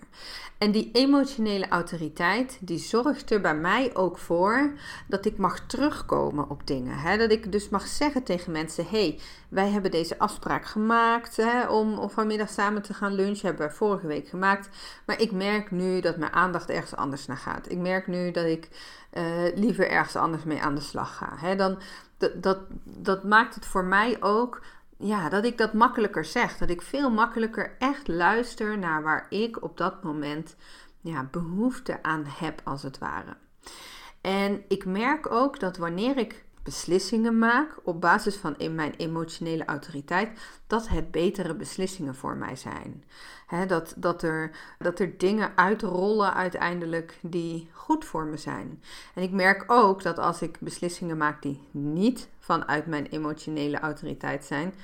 En 0.59 0.71
die 0.73 0.91
emotionele 0.93 1.69
autoriteit, 1.69 2.59
die 2.61 2.79
zorgt 2.79 3.31
er 3.31 3.41
bij 3.41 3.55
mij 3.55 3.91
ook 3.95 4.19
voor 4.19 4.73
dat 5.09 5.25
ik 5.27 5.37
mag 5.37 5.67
terugkomen 5.67 6.51
op 6.51 6.67
dingen. 6.67 6.99
Hè? 6.99 7.17
Dat 7.17 7.31
ik 7.31 7.53
dus 7.53 7.69
mag 7.69 7.87
zeggen 7.87 8.23
tegen 8.23 8.53
mensen: 8.53 8.87
hey, 8.89 9.21
wij 9.49 9.69
hebben 9.69 9.91
deze 9.91 10.19
afspraak 10.19 10.65
gemaakt 10.67 11.37
hè, 11.37 11.67
om, 11.67 12.11
vanmiddag 12.11 12.49
samen 12.49 12.83
te 12.83 12.95
gaan 12.95 13.15
lunchen. 13.15 13.47
Hebben 13.47 13.69
we 13.69 13.75
vorige 13.75 14.07
week 14.07 14.29
gemaakt. 14.29 14.69
Maar 15.07 15.21
ik 15.21 15.33
merk 15.33 15.71
nu 15.71 16.01
dat 16.01 16.17
mijn 16.17 16.33
aandacht 16.33 16.71
ergens 16.71 16.97
anders 16.97 17.27
naar 17.27 17.37
gaat. 17.37 17.71
Ik 17.71 17.79
merk 17.79 18.07
nu 18.07 18.31
dat 18.31 18.45
ik 18.45 18.69
uh, 19.13 19.25
liever 19.55 19.91
ergens 19.91 20.17
anders 20.17 20.45
mee 20.45 20.63
aan 20.63 20.75
de 20.75 20.81
slag 20.81 21.17
ga. 21.17 21.33
Hè? 21.37 21.57
Dan, 21.57 21.79
dat, 22.19 22.43
dat, 22.43 22.59
dat 22.85 23.25
maakt 23.25 23.55
het 23.55 23.67
voor 23.67 23.85
mij 23.85 24.17
ook 24.21 24.61
ja, 25.05 25.29
dat 25.29 25.45
ik 25.45 25.59
dat 25.59 25.73
makkelijker 25.73 26.25
zeg. 26.25 26.57
Dat 26.57 26.71
ik 26.71 26.83
veel 26.83 27.11
makkelijker 27.11 27.77
echt 27.79 28.09
luister 28.09 28.79
naar 28.79 29.03
waar 29.03 29.27
ik 29.29 29.63
op 29.63 29.77
dat 29.77 30.03
moment 30.03 30.57
ja, 31.01 31.29
behoefte 31.31 32.03
aan 32.03 32.25
heb, 32.27 32.61
als 32.65 32.83
het 32.83 32.99
ware. 32.99 33.37
En 34.21 34.65
ik 34.69 34.85
merk 34.85 35.31
ook 35.31 35.61
dat 35.61 35.77
wanneer 35.77 36.17
ik 36.17 36.44
beslissingen 36.65 37.39
maak 37.39 37.77
op 37.83 38.01
basis 38.01 38.37
van 38.37 38.57
mijn 38.75 38.95
emotionele 38.97 39.65
autoriteit, 39.65 40.41
dat 40.67 40.89
het 40.89 41.11
betere 41.11 41.55
beslissingen 41.55 42.15
voor 42.15 42.37
mij 42.37 42.57
zijn. 42.57 43.05
dat, 43.67 43.95
dat, 43.97 44.23
er, 44.23 44.51
dat 44.79 44.99
er 44.99 45.19
dingen 45.19 45.53
uitrollen 45.57 46.35
uiteindelijk 46.35 47.19
die 47.23 47.71
goed 47.73 48.05
voor 48.05 48.25
me 48.25 48.37
zijn. 48.37 48.83
En 49.15 49.23
ik 49.23 49.31
merk 49.31 49.65
ook 49.67 50.03
dat 50.03 50.19
als 50.19 50.43
ik 50.43 50.59
beslissingen 50.61 51.17
maak 51.17 51.43
die 51.43 51.69
niet 51.71 52.29
vanuit 52.39 52.87
mijn 52.87 53.07
emotionele 53.07 53.79
autoriteit 53.79 54.45
zijn, 54.45 54.75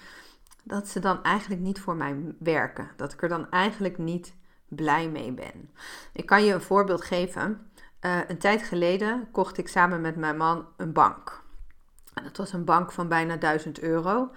dat 0.63 0.89
ze 0.89 1.01
dan 1.01 1.23
eigenlijk 1.23 1.61
niet 1.61 1.81
voor 1.81 1.97
mij 1.97 2.17
werken. 2.39 2.91
Dat 2.97 3.13
ik 3.13 3.23
er 3.23 3.29
dan 3.29 3.51
eigenlijk 3.51 3.99
niet 3.99 4.35
blij 4.69 5.09
mee 5.09 5.33
ben. 5.33 5.71
Ik 6.13 6.27
kan 6.27 6.45
je 6.45 6.53
een 6.53 6.61
voorbeeld 6.61 7.03
geven. 7.03 7.71
Uh, 8.01 8.19
een 8.29 8.39
tijd 8.39 8.63
geleden 8.63 9.29
kocht 9.33 9.59
ik 9.59 9.69
samen 9.69 10.01
met 10.01 10.17
mijn 10.17 10.37
man 10.37 10.67
een 10.77 10.93
bank. 10.93 11.43
En 12.14 12.23
dat 12.23 12.37
was 12.37 12.52
een 12.52 12.64
bank 12.64 12.93
van 12.93 13.09
bijna 13.09 13.37
1000 13.37 13.81
euro. 13.81 14.31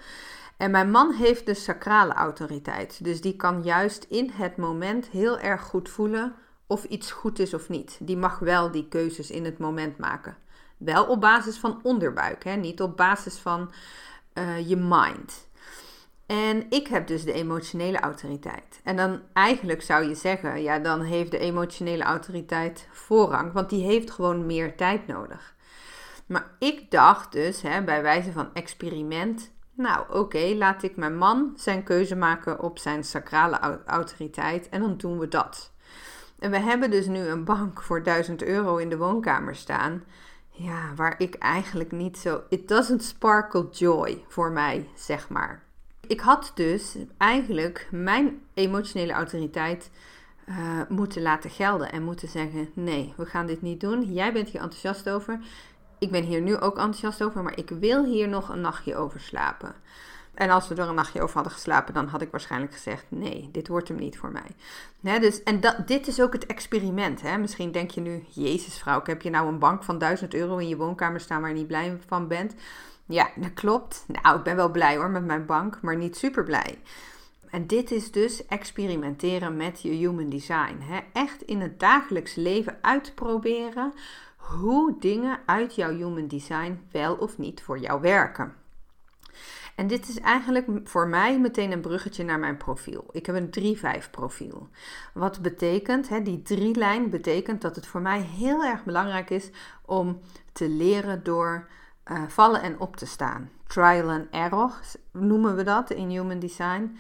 En 0.58 0.72
mijn 0.72 0.92
man 0.92 1.12
heeft 1.12 1.46
de 1.46 1.54
sacrale 1.54 2.14
autoriteit. 2.14 3.04
Dus 3.04 3.22
die 3.22 3.36
kan 3.36 3.64
juist 3.64 4.06
in 4.10 4.32
het 4.34 4.58
moment 4.58 5.08
heel 5.08 5.40
erg 5.40 5.62
goed 5.62 5.90
voelen 5.90 6.36
of 6.68 6.84
iets 6.84 7.12
goed 7.12 7.40
is 7.40 7.54
of 7.54 7.70
niet. 7.70 7.98
Die 8.02 8.18
mag 8.18 8.40
wel 8.40 8.72
die 8.72 8.88
keuzes 8.88 9.32
in 9.32 9.46
het 9.46 9.58
moment 9.58 9.98
maken. 9.98 10.38
Wel 10.78 11.06
op 11.06 11.22
basis 11.22 11.58
van 11.58 11.80
onderbuik, 11.84 12.44
hè? 12.44 12.56
niet 12.56 12.82
op 12.82 12.98
basis 12.98 13.38
van 13.38 13.72
uh, 14.34 14.70
je 14.70 14.76
mind. 14.76 15.48
En 16.26 16.66
ik 16.70 16.88
heb 16.88 17.08
dus 17.08 17.24
de 17.24 17.34
emotionele 17.34 18.00
autoriteit. 18.00 18.80
En 18.84 18.96
dan 18.96 19.22
eigenlijk 19.34 19.82
zou 19.82 20.08
je 20.08 20.16
zeggen, 20.16 20.62
ja, 20.62 20.80
dan 20.80 21.02
heeft 21.02 21.32
de 21.32 21.38
emotionele 21.38 22.04
autoriteit 22.04 22.88
voorrang, 22.92 23.52
want 23.52 23.70
die 23.70 23.84
heeft 23.84 24.12
gewoon 24.12 24.46
meer 24.46 24.76
tijd 24.76 25.08
nodig. 25.08 25.53
Maar 26.34 26.52
ik 26.60 26.92
dacht 26.92 27.32
dus, 27.32 27.62
hè, 27.62 27.84
bij 27.84 28.02
wijze 28.02 28.32
van 28.32 28.50
experiment, 28.54 29.52
nou 29.74 30.06
oké, 30.10 30.54
laat 30.56 30.84
ik 30.84 30.96
mijn 30.96 31.18
man 31.18 31.54
zijn 31.56 31.84
keuze 31.84 32.16
maken 32.16 32.60
op 32.60 32.78
zijn 32.78 33.04
sacrale 33.04 33.82
autoriteit 33.86 34.70
en 34.70 34.82
dan 34.82 34.98
doen 34.98 35.20
we 35.20 35.28
dat. 35.28 35.72
En 36.40 36.52
we 36.52 36.60
hebben 36.60 36.92
dus 36.92 37.08
nu 37.08 37.20
een 37.20 37.44
bank 37.44 37.82
voor 37.82 38.04
1000 38.04 38.44
euro 38.44 38.78
in 38.78 38.90
de 38.90 38.98
woonkamer 38.98 39.56
staan. 39.56 40.04
Ja, 40.50 40.94
waar 40.96 41.16
ik 41.18 41.36
eigenlijk 41.36 41.92
niet 41.92 42.18
zo. 42.18 42.42
It 42.50 42.68
doesn't 42.68 43.04
sparkle 43.04 43.68
joy 43.72 44.24
voor 44.28 44.52
mij, 44.52 44.90
zeg 44.96 45.30
maar. 45.30 45.64
Ik 46.08 46.20
had 46.20 46.52
dus 46.56 46.98
eigenlijk 47.18 47.88
mijn 47.92 48.42
emotionele 48.54 49.14
autoriteit 49.14 49.90
uh, 50.50 50.82
moeten 50.90 51.22
laten 51.22 51.50
gelden 51.50 51.92
en 51.92 52.04
moeten 52.04 52.28
zeggen: 52.28 52.70
nee, 52.74 53.14
we 53.18 53.26
gaan 53.26 53.46
dit 53.46 53.62
niet 53.62 53.80
doen. 53.80 54.14
Jij 54.14 54.34
bent 54.34 54.50
hier 54.50 54.62
enthousiast 54.62 55.10
over. 55.10 55.40
Ik 56.00 56.12
ben 56.12 56.24
hier 56.24 56.42
nu 56.42 56.58
ook 56.58 56.78
enthousiast 56.78 57.24
over, 57.24 57.44
maar 57.44 57.58
ik 57.58 57.70
wil 57.70 58.06
hier 58.06 58.28
nog 58.28 58.50
een 58.50 58.62
nachtje 58.62 58.96
over 58.96 59.20
slapen. 59.20 59.76
En 60.34 60.50
als 60.50 60.68
we 60.68 60.76
er 60.76 60.88
een 60.88 60.96
nachtje 60.96 61.22
over 61.22 61.36
hadden 61.36 61.54
geslapen, 61.54 61.94
dan 61.94 62.08
had 62.08 62.22
ik 62.22 62.32
waarschijnlijk 62.32 62.74
gezegd: 62.74 63.06
nee, 63.10 63.50
dit 63.52 63.68
wordt 63.68 63.88
hem 63.88 63.98
niet 63.98 64.18
voor 64.18 64.32
mij. 64.32 65.20
dus, 65.20 65.44
en 65.44 65.60
dat, 65.60 65.88
dit 65.88 66.08
is 66.08 66.22
ook 66.22 66.34
het 66.34 66.46
experiment. 66.46 67.22
Hè? 67.22 67.38
Misschien 67.38 67.72
denk 67.72 67.92
je 67.92 68.02
nu: 68.02 68.24
Jezus, 68.30 68.78
vrouw, 68.78 69.02
heb 69.04 69.22
je 69.22 69.30
nou 69.30 69.48
een 69.48 69.60
bank 69.60 69.84
van 69.84 69.98
1000 69.98 70.34
euro 70.34 70.58
in 70.58 70.68
je 70.68 70.78
woonkamer 70.78 71.20
staan 71.20 71.42
waar 71.42 71.50
je 71.50 71.56
niet 71.56 71.68
blij 71.68 71.98
van 72.08 72.28
bent? 72.28 72.56
Ja, 73.06 73.30
dat 73.36 73.54
klopt. 73.54 74.06
Nou, 74.08 74.38
ik 74.38 74.44
ben 74.44 74.56
wel 74.56 74.72
blij 74.72 74.98
hoor 74.98 75.10
met 75.10 75.26
mijn 75.26 75.46
bank, 75.46 75.80
maar 75.82 75.98
niet 75.98 76.18
super 76.18 76.44
blij. 76.44 76.80
En 77.50 77.68
dit 77.68 77.92
is 77.92 78.12
dus 78.12 78.46
experimenteren 78.46 79.58
met 79.58 79.82
je 79.82 79.90
human 79.90 80.30
design. 80.30 80.78
Hè? 80.80 81.00
Echt 81.14 81.42
in 81.42 81.62
het 81.62 81.80
dagelijks 81.80 82.36
leven 82.36 82.78
uitproberen 82.82 83.94
hoe 84.44 84.96
dingen 85.00 85.40
uit 85.46 85.76
jouw 85.76 85.96
human 85.96 86.28
design 86.28 86.88
wel 86.92 87.16
of 87.16 87.38
niet 87.38 87.62
voor 87.62 87.80
jou 87.80 88.02
werken. 88.02 88.54
En 89.76 89.88
dit 89.88 90.08
is 90.08 90.20
eigenlijk 90.20 90.68
voor 90.84 91.08
mij 91.08 91.40
meteen 91.40 91.72
een 91.72 91.82
bruggetje 91.82 92.24
naar 92.24 92.40
mijn 92.40 92.58
profiel. 92.58 93.06
Ik 93.12 93.26
heb 93.26 93.36
een 93.36 93.78
3-5 94.06 94.10
profiel. 94.12 94.70
Wat 95.14 95.42
betekent, 95.42 96.10
hè, 96.10 96.22
die 96.22 96.42
drie 96.42 96.76
lijn 96.76 97.10
betekent 97.10 97.62
dat 97.62 97.76
het 97.76 97.88
voor 97.88 98.02
mij 98.02 98.22
heel 98.22 98.64
erg 98.64 98.84
belangrijk 98.84 99.30
is 99.30 99.50
om 99.86 100.20
te 100.52 100.70
leren 100.70 101.24
door 101.24 101.68
uh, 102.12 102.24
vallen 102.28 102.62
en 102.62 102.80
op 102.80 102.96
te 102.96 103.06
staan. 103.06 103.50
Trial 103.68 104.10
and 104.10 104.28
error 104.32 104.72
noemen 105.12 105.56
we 105.56 105.64
dat 105.64 105.92
in 105.92 106.10
Human 106.10 106.40
Design. 106.40 106.98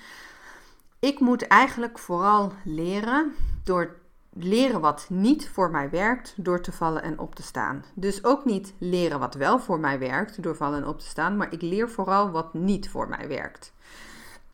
Ik 1.00 1.20
moet 1.20 1.48
eigenlijk 1.48 2.00
vooral 2.00 2.54
leren 2.64 3.34
door 3.64 3.96
leren 4.34 4.82
wat 4.82 5.06
niet 5.10 5.50
voor 5.50 5.72
mij 5.72 5.90
werkt 5.90 6.34
door 6.38 6.62
te 6.62 6.72
vallen 6.72 7.04
en 7.04 7.20
op 7.20 7.36
te 7.36 7.44
staan. 7.44 7.84
Dus 7.94 8.24
ook 8.24 8.46
niet 8.46 8.74
leren 8.78 9.20
wat 9.20 9.36
wel 9.36 9.60
voor 9.60 9.80
mij 9.80 10.00
werkt 10.00 10.44
door 10.44 10.56
vallen 10.56 10.82
en 10.82 10.88
op 10.88 11.00
te 11.00 11.06
staan, 11.06 11.38
maar 11.38 11.54
ik 11.54 11.62
leer 11.62 11.90
vooral 11.90 12.32
wat 12.32 12.54
niet 12.54 12.90
voor 12.90 13.10
mij 13.10 13.28
werkt. 13.28 13.74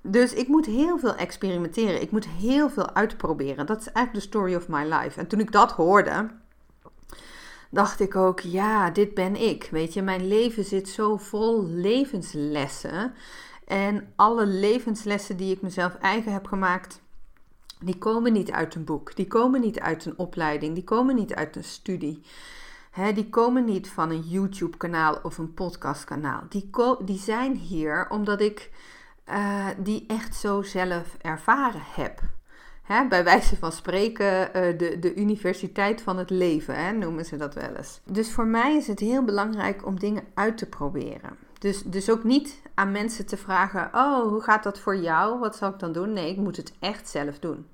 Dus 0.01 0.33
ik 0.33 0.47
moet 0.47 0.65
heel 0.65 0.97
veel 0.97 1.15
experimenteren. 1.15 2.01
Ik 2.01 2.11
moet 2.11 2.27
heel 2.27 2.69
veel 2.69 2.93
uitproberen. 2.93 3.65
Dat 3.65 3.79
is 3.79 3.91
eigenlijk 3.91 4.25
de 4.25 4.31
story 4.31 4.55
of 4.55 4.67
my 4.67 4.83
life. 4.83 5.19
En 5.19 5.27
toen 5.27 5.39
ik 5.39 5.51
dat 5.51 5.71
hoorde, 5.71 6.29
dacht 7.69 7.99
ik 7.99 8.15
ook, 8.15 8.39
ja, 8.39 8.89
dit 8.89 9.13
ben 9.13 9.35
ik. 9.35 9.67
Weet 9.71 9.93
je, 9.93 10.01
mijn 10.01 10.27
leven 10.27 10.63
zit 10.63 10.89
zo 10.89 11.17
vol 11.17 11.65
levenslessen. 11.65 13.13
En 13.67 14.13
alle 14.15 14.45
levenslessen 14.45 15.37
die 15.37 15.55
ik 15.55 15.61
mezelf 15.61 15.95
eigen 15.95 16.33
heb 16.33 16.47
gemaakt, 16.47 17.01
die 17.79 17.97
komen 17.97 18.33
niet 18.33 18.51
uit 18.51 18.75
een 18.75 18.83
boek. 18.83 19.15
Die 19.15 19.27
komen 19.27 19.61
niet 19.61 19.79
uit 19.79 20.05
een 20.05 20.17
opleiding. 20.17 20.73
Die 20.73 20.83
komen 20.83 21.15
niet 21.15 21.33
uit 21.33 21.55
een 21.55 21.63
studie. 21.63 22.21
die 23.13 23.29
komen 23.29 23.65
niet 23.65 23.89
van 23.89 24.09
een 24.09 24.21
YouTube-kanaal 24.21 25.19
of 25.23 25.37
een 25.37 25.53
podcastkanaal. 25.53 26.43
Die, 26.49 26.69
die 27.05 27.19
zijn 27.19 27.55
hier 27.55 28.09
omdat 28.09 28.41
ik 28.41 28.71
uh, 29.29 29.67
die 29.77 30.03
echt 30.07 30.35
zo 30.35 30.61
zelf 30.61 31.17
ervaren 31.21 31.83
heb 31.95 32.21
bij 33.09 33.23
wijze 33.23 33.57
van 33.57 33.71
spreken 33.71 34.47
uh, 34.47 34.77
de, 34.77 34.97
de 34.99 35.15
universiteit 35.15 36.01
van 36.01 36.17
het 36.17 36.29
leven, 36.29 36.97
noemen 36.99 37.25
ze 37.25 37.37
dat 37.37 37.53
wel 37.53 37.75
eens. 37.75 38.01
Dus 38.03 38.31
voor 38.31 38.47
mij 38.47 38.75
is 38.75 38.87
het 38.87 38.99
heel 38.99 39.23
belangrijk 39.23 39.85
om 39.85 39.99
dingen 39.99 40.23
uit 40.33 40.57
te 40.57 40.65
proberen. 40.65 41.37
Dus, 41.59 41.83
dus 41.83 42.09
ook 42.09 42.23
niet 42.23 42.61
aan 42.73 42.91
mensen 42.91 43.25
te 43.25 43.37
vragen: 43.37 43.89
Oh, 43.93 44.27
hoe 44.27 44.41
gaat 44.41 44.63
dat 44.63 44.79
voor 44.79 44.97
jou? 44.97 45.39
Wat 45.39 45.55
zal 45.55 45.69
ik 45.69 45.79
dan 45.79 45.91
doen? 45.91 46.13
Nee, 46.13 46.31
ik 46.31 46.37
moet 46.37 46.57
het 46.57 46.73
echt 46.79 47.09
zelf 47.09 47.39
doen. 47.39 47.67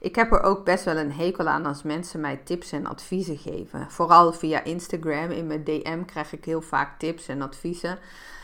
Ik 0.00 0.14
heb 0.14 0.32
er 0.32 0.42
ook 0.42 0.64
best 0.64 0.84
wel 0.84 0.96
een 0.96 1.12
hekel 1.12 1.46
aan 1.48 1.66
als 1.66 1.82
mensen 1.82 2.20
mij 2.20 2.36
tips 2.36 2.72
en 2.72 2.86
adviezen 2.86 3.38
geven. 3.38 3.90
Vooral 3.90 4.32
via 4.32 4.64
Instagram. 4.64 5.30
In 5.30 5.46
mijn 5.46 5.64
DM 5.64 6.04
krijg 6.04 6.32
ik 6.32 6.44
heel 6.44 6.62
vaak 6.62 6.98
tips 6.98 7.28
en 7.28 7.42
adviezen. 7.42 7.98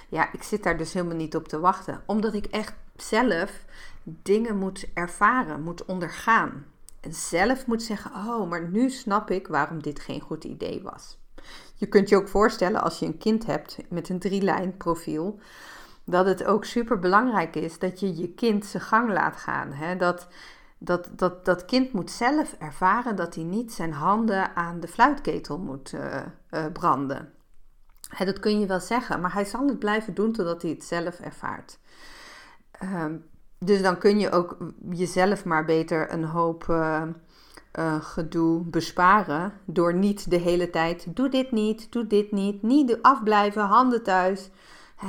Ja, 0.09 0.33
ik 0.33 0.43
zit 0.43 0.63
daar 0.63 0.77
dus 0.77 0.93
helemaal 0.93 1.17
niet 1.17 1.37
op 1.37 1.49
te 1.49 1.61
wachten. 1.61 2.03
Omdat 2.07 2.35
ik 2.35 2.47
echt 2.47 2.75
zelf 2.97 3.65
dingen 4.03 4.59
moet 4.59 4.89
ervaren, 4.95 5.63
moet 5.63 5.85
ondergaan. 5.85 6.67
En 7.01 7.13
zelf 7.13 7.67
moet 7.67 7.83
zeggen: 7.83 8.11
Oh, 8.15 8.49
maar 8.51 8.69
nu 8.69 8.91
snap 8.91 9.31
ik 9.31 9.47
waarom 9.47 9.83
dit 9.83 10.01
geen 10.01 10.21
goed 10.21 10.45
idee 10.45 10.83
was. 10.83 11.19
Je 11.75 11.87
kunt 11.87 12.09
je 12.09 12.17
ook 12.17 12.29
voorstellen 12.29 12.83
als 12.83 12.99
je 12.99 13.07
een 13.07 13.19
kind 13.19 13.47
hebt 13.47 13.79
met 13.89 14.09
een 14.09 14.19
drie-lijn 14.19 14.77
profiel, 14.77 15.39
dat 16.05 16.27
het 16.27 16.45
ook 16.45 16.65
super 16.65 16.99
belangrijk 16.99 17.57
is 17.57 17.79
dat 17.79 18.01
je 18.01 18.17
je 18.17 18.29
kind 18.29 18.65
zijn 18.67 18.83
gang 18.83 19.13
laat 19.13 19.37
gaan. 19.37 19.73
Hè? 19.73 19.97
Dat, 19.97 20.29
dat, 20.79 21.09
dat 21.13 21.45
dat 21.45 21.65
kind 21.65 21.93
moet 21.93 22.11
zelf 22.11 22.57
ervaren 22.59 23.17
dat 23.17 23.35
hij 23.35 23.45
niet 23.45 23.73
zijn 23.73 23.93
handen 23.93 24.57
aan 24.57 24.81
de 24.81 24.89
fluitketel 24.89 25.59
moet 25.59 25.93
uh, 25.93 26.17
uh, 26.51 26.65
branden. 26.73 27.33
Hè, 28.09 28.25
dat 28.25 28.41
kun 28.41 28.61
je 28.61 28.67
wel 28.67 28.81
zeggen, 28.81 29.21
maar 29.21 29.33
hij 29.33 29.45
zal 29.45 29.67
het 29.67 29.79
blijven 29.79 30.15
doen 30.15 30.33
totdat 30.33 30.63
hij 30.63 30.71
het 30.71 30.85
zelf 30.85 31.21
ervaart. 31.21 31.79
Uh, 32.83 33.05
dus 33.59 33.83
dan 33.83 33.99
kun 33.99 34.19
je 34.19 34.31
ook 34.31 34.57
jezelf 34.91 35.45
maar 35.45 35.65
beter 35.65 36.13
een 36.13 36.25
hoop 36.25 36.67
uh, 36.71 37.03
gedoe 38.01 38.65
besparen. 38.65 39.53
Door 39.65 39.95
niet 39.95 40.31
de 40.31 40.37
hele 40.37 40.71
tijd, 40.71 41.07
doe 41.09 41.29
dit 41.29 41.51
niet, 41.51 41.93
doe 41.93 42.07
dit 42.07 42.33
niet, 42.33 42.63
niet 42.63 42.99
afblijven, 43.03 43.63
handen 43.63 44.03
thuis. 44.03 44.51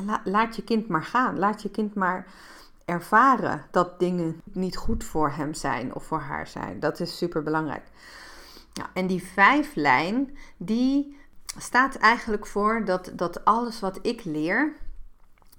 La, 0.05 0.22
laat 0.24 0.55
je 0.55 0.63
kind 0.63 0.88
maar 0.88 1.03
gaan. 1.03 1.39
Laat 1.39 1.62
je 1.62 1.69
kind 1.69 1.93
maar 1.93 2.27
ervaren 2.86 3.65
dat 3.72 4.00
dingen 4.00 4.41
niet 4.43 4.77
goed 4.77 5.03
voor 5.03 5.31
hem 5.31 5.53
zijn 5.53 5.95
of 5.95 6.03
voor 6.03 6.19
haar 6.19 6.48
zijn. 6.48 6.79
Dat 6.79 7.00
is 7.00 7.17
super 7.17 7.43
belangrijk. 7.43 7.84
En 8.93 9.07
die 9.07 9.24
vijflijn, 9.24 10.38
die 10.57 11.17
staat 11.57 11.95
eigenlijk 11.95 12.45
voor 12.45 12.86
dat, 12.86 13.12
dat 13.13 13.45
alles 13.45 13.79
wat 13.79 14.00
ik 14.01 14.24
leer, 14.24 14.74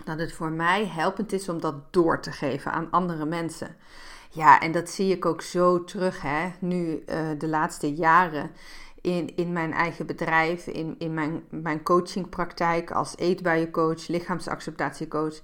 dat 0.05 0.19
het 0.19 0.33
voor 0.33 0.51
mij 0.51 0.87
helpend 0.87 1.33
is 1.33 1.49
om 1.49 1.61
dat 1.61 1.93
door 1.93 2.21
te 2.21 2.33
geven 2.33 2.73
aan 2.73 2.91
andere 2.91 3.25
mensen. 3.25 3.77
Ja, 4.31 4.61
en 4.61 4.73
dat 4.73 4.91
zie 4.91 5.13
ik 5.13 5.25
ook 5.25 5.43
zo 5.43 5.85
terug, 5.85 6.23
hè, 6.23 6.53
nu 6.59 7.03
uh, 7.07 7.29
de 7.39 7.49
laatste 7.49 7.95
jaren 7.95 8.51
in, 9.01 9.37
in 9.37 9.53
mijn 9.53 9.73
eigen 9.73 10.07
bedrijf, 10.07 10.67
in, 10.67 10.95
in 10.99 11.15
mijn, 11.15 11.45
mijn 11.51 11.83
coachingpraktijk 11.83 12.91
als 12.91 13.17
eetbuiencoach, 13.17 14.09
lichaamsacceptatiecoach. 14.09 15.41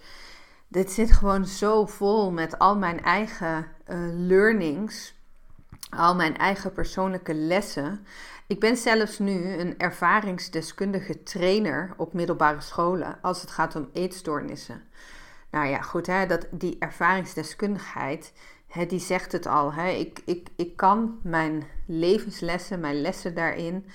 Dit 0.69 0.91
zit 0.91 1.13
gewoon 1.13 1.47
zo 1.47 1.87
vol 1.87 2.31
met 2.31 2.59
al 2.59 2.77
mijn 2.77 3.03
eigen 3.03 3.67
uh, 3.89 3.97
learnings, 4.13 5.15
al 5.91 6.15
mijn 6.15 6.37
eigen 6.37 6.73
persoonlijke 6.73 7.35
lessen. 7.35 8.07
Ik 8.47 8.61
ben 8.61 8.77
zelfs 8.77 9.19
nu 9.19 9.53
een 9.59 9.79
ervaringsdeskundige 9.79 11.23
trainer 11.23 11.95
op 11.97 12.13
middelbare 12.13 12.61
scholen 12.61 13.19
als 13.23 13.41
het 13.41 13.51
gaat 13.51 13.77
om 13.77 13.89
eetstoornissen. 13.93 14.83
Nou 15.51 15.67
ja, 15.67 15.81
goed, 15.81 16.07
hè, 16.07 16.27
dat, 16.27 16.47
die 16.51 16.77
ervaringsdeskundigheid, 16.79 18.33
die 18.89 19.01
zegt 19.01 19.33
het 19.33 19.47
al. 19.47 19.73
Ik, 19.73 20.21
ik, 20.25 20.49
ik 20.57 20.77
kan 20.77 21.19
mijn 21.23 21.65
levenslessen, 21.87 22.81
mijn 22.81 23.01
lessen 23.01 23.35
daarin, 23.35 23.87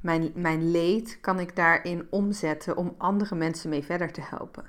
mijn, 0.00 0.32
mijn 0.34 0.70
leed, 0.70 1.18
kan 1.20 1.40
ik 1.40 1.56
daarin 1.56 2.06
omzetten 2.10 2.76
om 2.76 2.94
andere 2.98 3.34
mensen 3.34 3.70
mee 3.70 3.84
verder 3.84 4.12
te 4.12 4.22
helpen. 4.24 4.64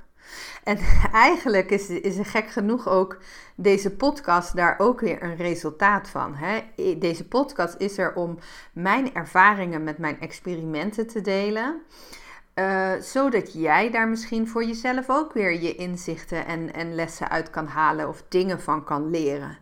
En 0.63 0.77
eigenlijk 1.11 1.69
is, 1.69 1.89
is 1.89 2.17
er 2.17 2.25
gek 2.25 2.49
genoeg 2.49 2.87
ook 2.87 3.17
deze 3.55 3.95
podcast 3.95 4.55
daar 4.55 4.75
ook 4.77 4.99
weer 4.99 5.23
een 5.23 5.35
resultaat 5.35 6.09
van. 6.09 6.35
Hè? 6.35 6.63
Deze 6.97 7.27
podcast 7.27 7.75
is 7.77 7.97
er 7.97 8.15
om 8.15 8.37
mijn 8.73 9.13
ervaringen 9.13 9.83
met 9.83 9.97
mijn 9.97 10.19
experimenten 10.19 11.07
te 11.07 11.21
delen. 11.21 11.81
Uh, 12.55 12.91
zodat 12.99 13.53
jij 13.53 13.91
daar 13.91 14.07
misschien 14.07 14.47
voor 14.47 14.63
jezelf 14.63 15.09
ook 15.09 15.33
weer 15.33 15.61
je 15.61 15.75
inzichten 15.75 16.45
en, 16.45 16.73
en 16.73 16.95
lessen 16.95 17.29
uit 17.29 17.49
kan 17.49 17.67
halen 17.67 18.07
of 18.07 18.23
dingen 18.29 18.61
van 18.61 18.83
kan 18.83 19.09
leren 19.09 19.57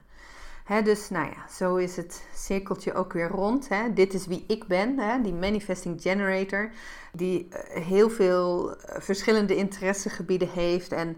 dus 0.80 1.10
nou 1.10 1.26
ja, 1.26 1.54
zo 1.54 1.76
is 1.76 1.96
het 1.96 2.24
cirkeltje 2.34 2.94
ook 2.94 3.14
weer 3.14 3.28
rond. 3.28 3.70
Dit 3.94 4.14
is 4.14 4.26
wie 4.26 4.44
ik 4.48 4.68
ben, 4.68 5.00
die 5.24 5.34
manifesting 5.34 6.02
generator, 6.02 6.72
die 7.14 7.48
eh, 7.50 7.84
heel 7.84 8.10
veel 8.10 8.76
eh, 8.76 9.02
verschillende 9.02 9.56
interessegebieden 9.56 10.50
heeft 10.50 10.92
en, 10.92 11.18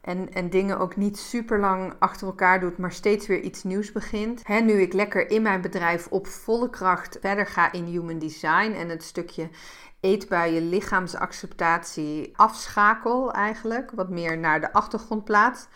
en, 0.00 0.32
en 0.32 0.50
dingen 0.50 0.78
ook 0.78 0.96
niet 0.96 1.18
super 1.18 1.58
lang 1.58 1.92
achter 1.98 2.26
elkaar 2.26 2.60
doet, 2.60 2.78
maar 2.78 2.92
steeds 2.92 3.26
weer 3.26 3.40
iets 3.40 3.62
nieuws 3.62 3.92
begint. 3.92 4.48
nu 4.48 4.80
ik 4.80 4.92
lekker 4.92 5.30
in 5.30 5.42
mijn 5.42 5.60
bedrijf 5.60 6.06
op 6.10 6.26
volle 6.26 6.70
kracht 6.70 7.18
verder 7.20 7.46
ga 7.46 7.72
in 7.72 7.84
human 7.84 8.18
design 8.18 8.72
en 8.72 8.88
het 8.88 9.02
stukje 9.02 9.48
eetbuien, 10.00 10.68
lichaamsacceptatie 10.68 12.32
afschakel 12.36 13.32
eigenlijk, 13.32 13.90
wat 13.90 14.08
meer 14.08 14.38
naar 14.38 14.60
de 14.60 14.72
achtergrond 14.72 15.24
plaats. 15.24 15.66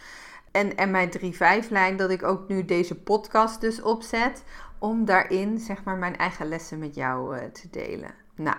En, 0.50 0.76
en 0.76 0.90
mijn 0.90 1.10
3-5-lijn, 1.18 1.96
dat 1.96 2.10
ik 2.10 2.22
ook 2.22 2.48
nu 2.48 2.64
deze 2.64 2.94
podcast 2.94 3.60
dus 3.60 3.82
opzet. 3.82 4.44
Om 4.78 5.04
daarin, 5.04 5.58
zeg 5.58 5.84
maar, 5.84 5.96
mijn 5.96 6.16
eigen 6.16 6.48
lessen 6.48 6.78
met 6.78 6.94
jou 6.94 7.36
uh, 7.36 7.42
te 7.44 7.68
delen. 7.70 8.14
Nou, 8.34 8.56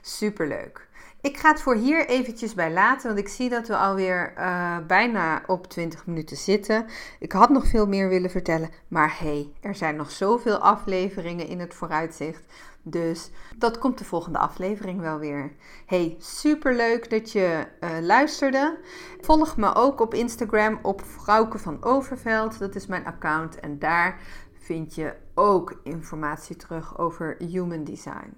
superleuk. 0.00 0.88
Ik 1.20 1.36
ga 1.36 1.50
het 1.50 1.62
voor 1.62 1.74
hier 1.74 2.06
eventjes 2.06 2.54
bij 2.54 2.72
laten, 2.72 3.06
want 3.06 3.18
ik 3.18 3.28
zie 3.28 3.48
dat 3.48 3.68
we 3.68 3.76
alweer 3.76 4.32
uh, 4.38 4.76
bijna 4.86 5.42
op 5.46 5.66
20 5.66 6.06
minuten 6.06 6.36
zitten. 6.36 6.86
Ik 7.18 7.32
had 7.32 7.50
nog 7.50 7.66
veel 7.66 7.86
meer 7.86 8.08
willen 8.08 8.30
vertellen, 8.30 8.70
maar 8.88 9.16
hey, 9.18 9.52
er 9.60 9.74
zijn 9.74 9.96
nog 9.96 10.10
zoveel 10.10 10.58
afleveringen 10.58 11.46
in 11.46 11.60
het 11.60 11.74
vooruitzicht. 11.74 12.44
Dus 12.82 13.30
dat 13.56 13.78
komt 13.78 13.98
de 13.98 14.04
volgende 14.04 14.38
aflevering 14.38 15.00
wel 15.00 15.18
weer. 15.18 15.52
Hey, 15.86 16.16
super 16.18 16.76
leuk 16.76 17.10
dat 17.10 17.32
je 17.32 17.66
uh, 17.80 17.90
luisterde. 18.00 18.78
Volg 19.20 19.56
me 19.56 19.74
ook 19.74 20.00
op 20.00 20.14
Instagram 20.14 20.78
op 20.82 21.02
Vrouwke 21.04 21.58
van 21.58 21.84
Overveld. 21.84 22.58
Dat 22.58 22.74
is 22.74 22.86
mijn 22.86 23.06
account 23.06 23.60
en 23.60 23.78
daar 23.78 24.20
vind 24.58 24.94
je 24.94 25.14
ook 25.34 25.80
informatie 25.82 26.56
terug 26.56 26.98
over 26.98 27.36
human 27.38 27.84
design. 27.84 28.36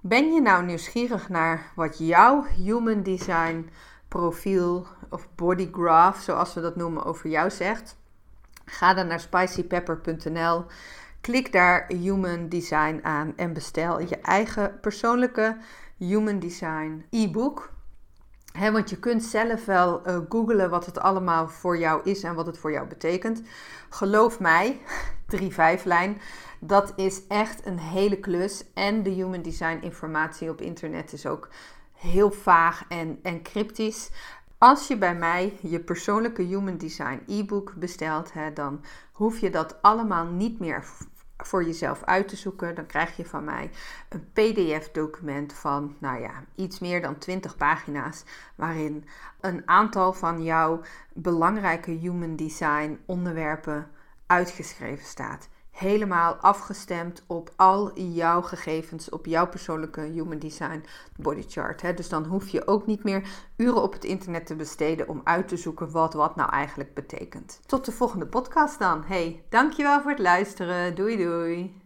Ben 0.00 0.32
je 0.32 0.40
nou 0.40 0.64
nieuwsgierig 0.64 1.28
naar 1.28 1.72
wat 1.74 1.98
jouw 1.98 2.42
human 2.42 3.02
design 3.02 3.70
profiel 4.08 4.86
of 5.10 5.28
body 5.34 5.68
graph, 5.72 6.20
zoals 6.20 6.54
we 6.54 6.60
dat 6.60 6.76
noemen, 6.76 7.04
over 7.04 7.30
jou 7.30 7.50
zegt? 7.50 7.96
Ga 8.64 8.94
dan 8.94 9.06
naar 9.06 9.20
spicypepper.nl. 9.20 10.64
Klik 11.20 11.52
daar 11.52 11.86
Human 11.88 12.48
Design 12.48 13.00
aan 13.02 13.32
en 13.36 13.52
bestel 13.52 14.00
je 14.00 14.16
eigen 14.16 14.80
persoonlijke 14.80 15.56
Human 15.98 16.38
Design 16.38 17.04
e-book. 17.10 17.72
want 18.72 18.90
je 18.90 18.98
kunt 18.98 19.22
zelf 19.22 19.64
wel 19.64 20.08
uh, 20.08 20.18
googlen 20.28 20.70
wat 20.70 20.86
het 20.86 20.98
allemaal 20.98 21.48
voor 21.48 21.78
jou 21.78 22.00
is 22.04 22.22
en 22.22 22.34
wat 22.34 22.46
het 22.46 22.58
voor 22.58 22.72
jou 22.72 22.86
betekent. 22.86 23.42
Geloof 23.88 24.40
mij, 24.40 24.80
3-5 25.36 25.82
lijn, 25.84 26.20
dat 26.60 26.92
is 26.96 27.26
echt 27.26 27.66
een 27.66 27.78
hele 27.78 28.20
klus. 28.20 28.64
En 28.74 29.02
de 29.02 29.10
Human 29.10 29.42
Design 29.42 29.78
informatie 29.80 30.50
op 30.50 30.60
internet 30.60 31.12
is 31.12 31.26
ook 31.26 31.48
heel 31.92 32.30
vaag 32.30 32.84
en, 32.88 33.18
en 33.22 33.42
cryptisch. 33.42 34.10
Als 34.62 34.88
je 34.88 34.96
bij 34.96 35.14
mij 35.14 35.58
je 35.62 35.80
persoonlijke 35.80 36.42
Human 36.42 36.76
Design 36.76 37.22
e-book 37.26 37.74
bestelt, 37.74 38.32
hè, 38.32 38.52
dan 38.52 38.84
hoef 39.12 39.38
je 39.38 39.50
dat 39.50 39.82
allemaal 39.82 40.26
niet 40.26 40.58
meer 40.58 40.84
voor 41.36 41.64
jezelf 41.64 42.04
uit 42.04 42.28
te 42.28 42.36
zoeken. 42.36 42.74
Dan 42.74 42.86
krijg 42.86 43.16
je 43.16 43.24
van 43.24 43.44
mij 43.44 43.70
een 44.08 44.30
PDF-document 44.32 45.52
van, 45.52 45.96
nou 45.98 46.20
ja, 46.20 46.44
iets 46.54 46.78
meer 46.78 47.00
dan 47.00 47.18
20 47.18 47.56
pagina's, 47.56 48.24
waarin 48.54 49.04
een 49.40 49.68
aantal 49.68 50.12
van 50.12 50.42
jouw 50.42 50.80
belangrijke 51.12 51.90
Human 51.90 52.36
Design 52.36 52.98
onderwerpen 53.06 53.90
uitgeschreven 54.26 55.06
staat 55.06 55.48
helemaal 55.70 56.34
afgestemd 56.34 57.22
op 57.26 57.50
al 57.56 57.98
jouw 57.98 58.42
gegevens, 58.42 59.08
op 59.08 59.26
jouw 59.26 59.48
persoonlijke 59.48 60.00
Human 60.00 60.38
Design 60.38 60.84
Body 61.16 61.44
Chart. 61.48 61.82
Hè? 61.82 61.94
Dus 61.94 62.08
dan 62.08 62.24
hoef 62.24 62.48
je 62.48 62.66
ook 62.66 62.86
niet 62.86 63.04
meer 63.04 63.28
uren 63.56 63.82
op 63.82 63.92
het 63.92 64.04
internet 64.04 64.46
te 64.46 64.54
besteden 64.54 65.08
om 65.08 65.20
uit 65.24 65.48
te 65.48 65.56
zoeken 65.56 65.90
wat 65.90 66.14
wat 66.14 66.36
nou 66.36 66.50
eigenlijk 66.50 66.94
betekent. 66.94 67.60
Tot 67.66 67.84
de 67.84 67.92
volgende 67.92 68.26
podcast 68.26 68.78
dan. 68.78 69.04
Hey, 69.04 69.42
dankjewel 69.48 70.00
voor 70.00 70.10
het 70.10 70.20
luisteren. 70.20 70.94
Doei 70.94 71.16
doei. 71.16 71.79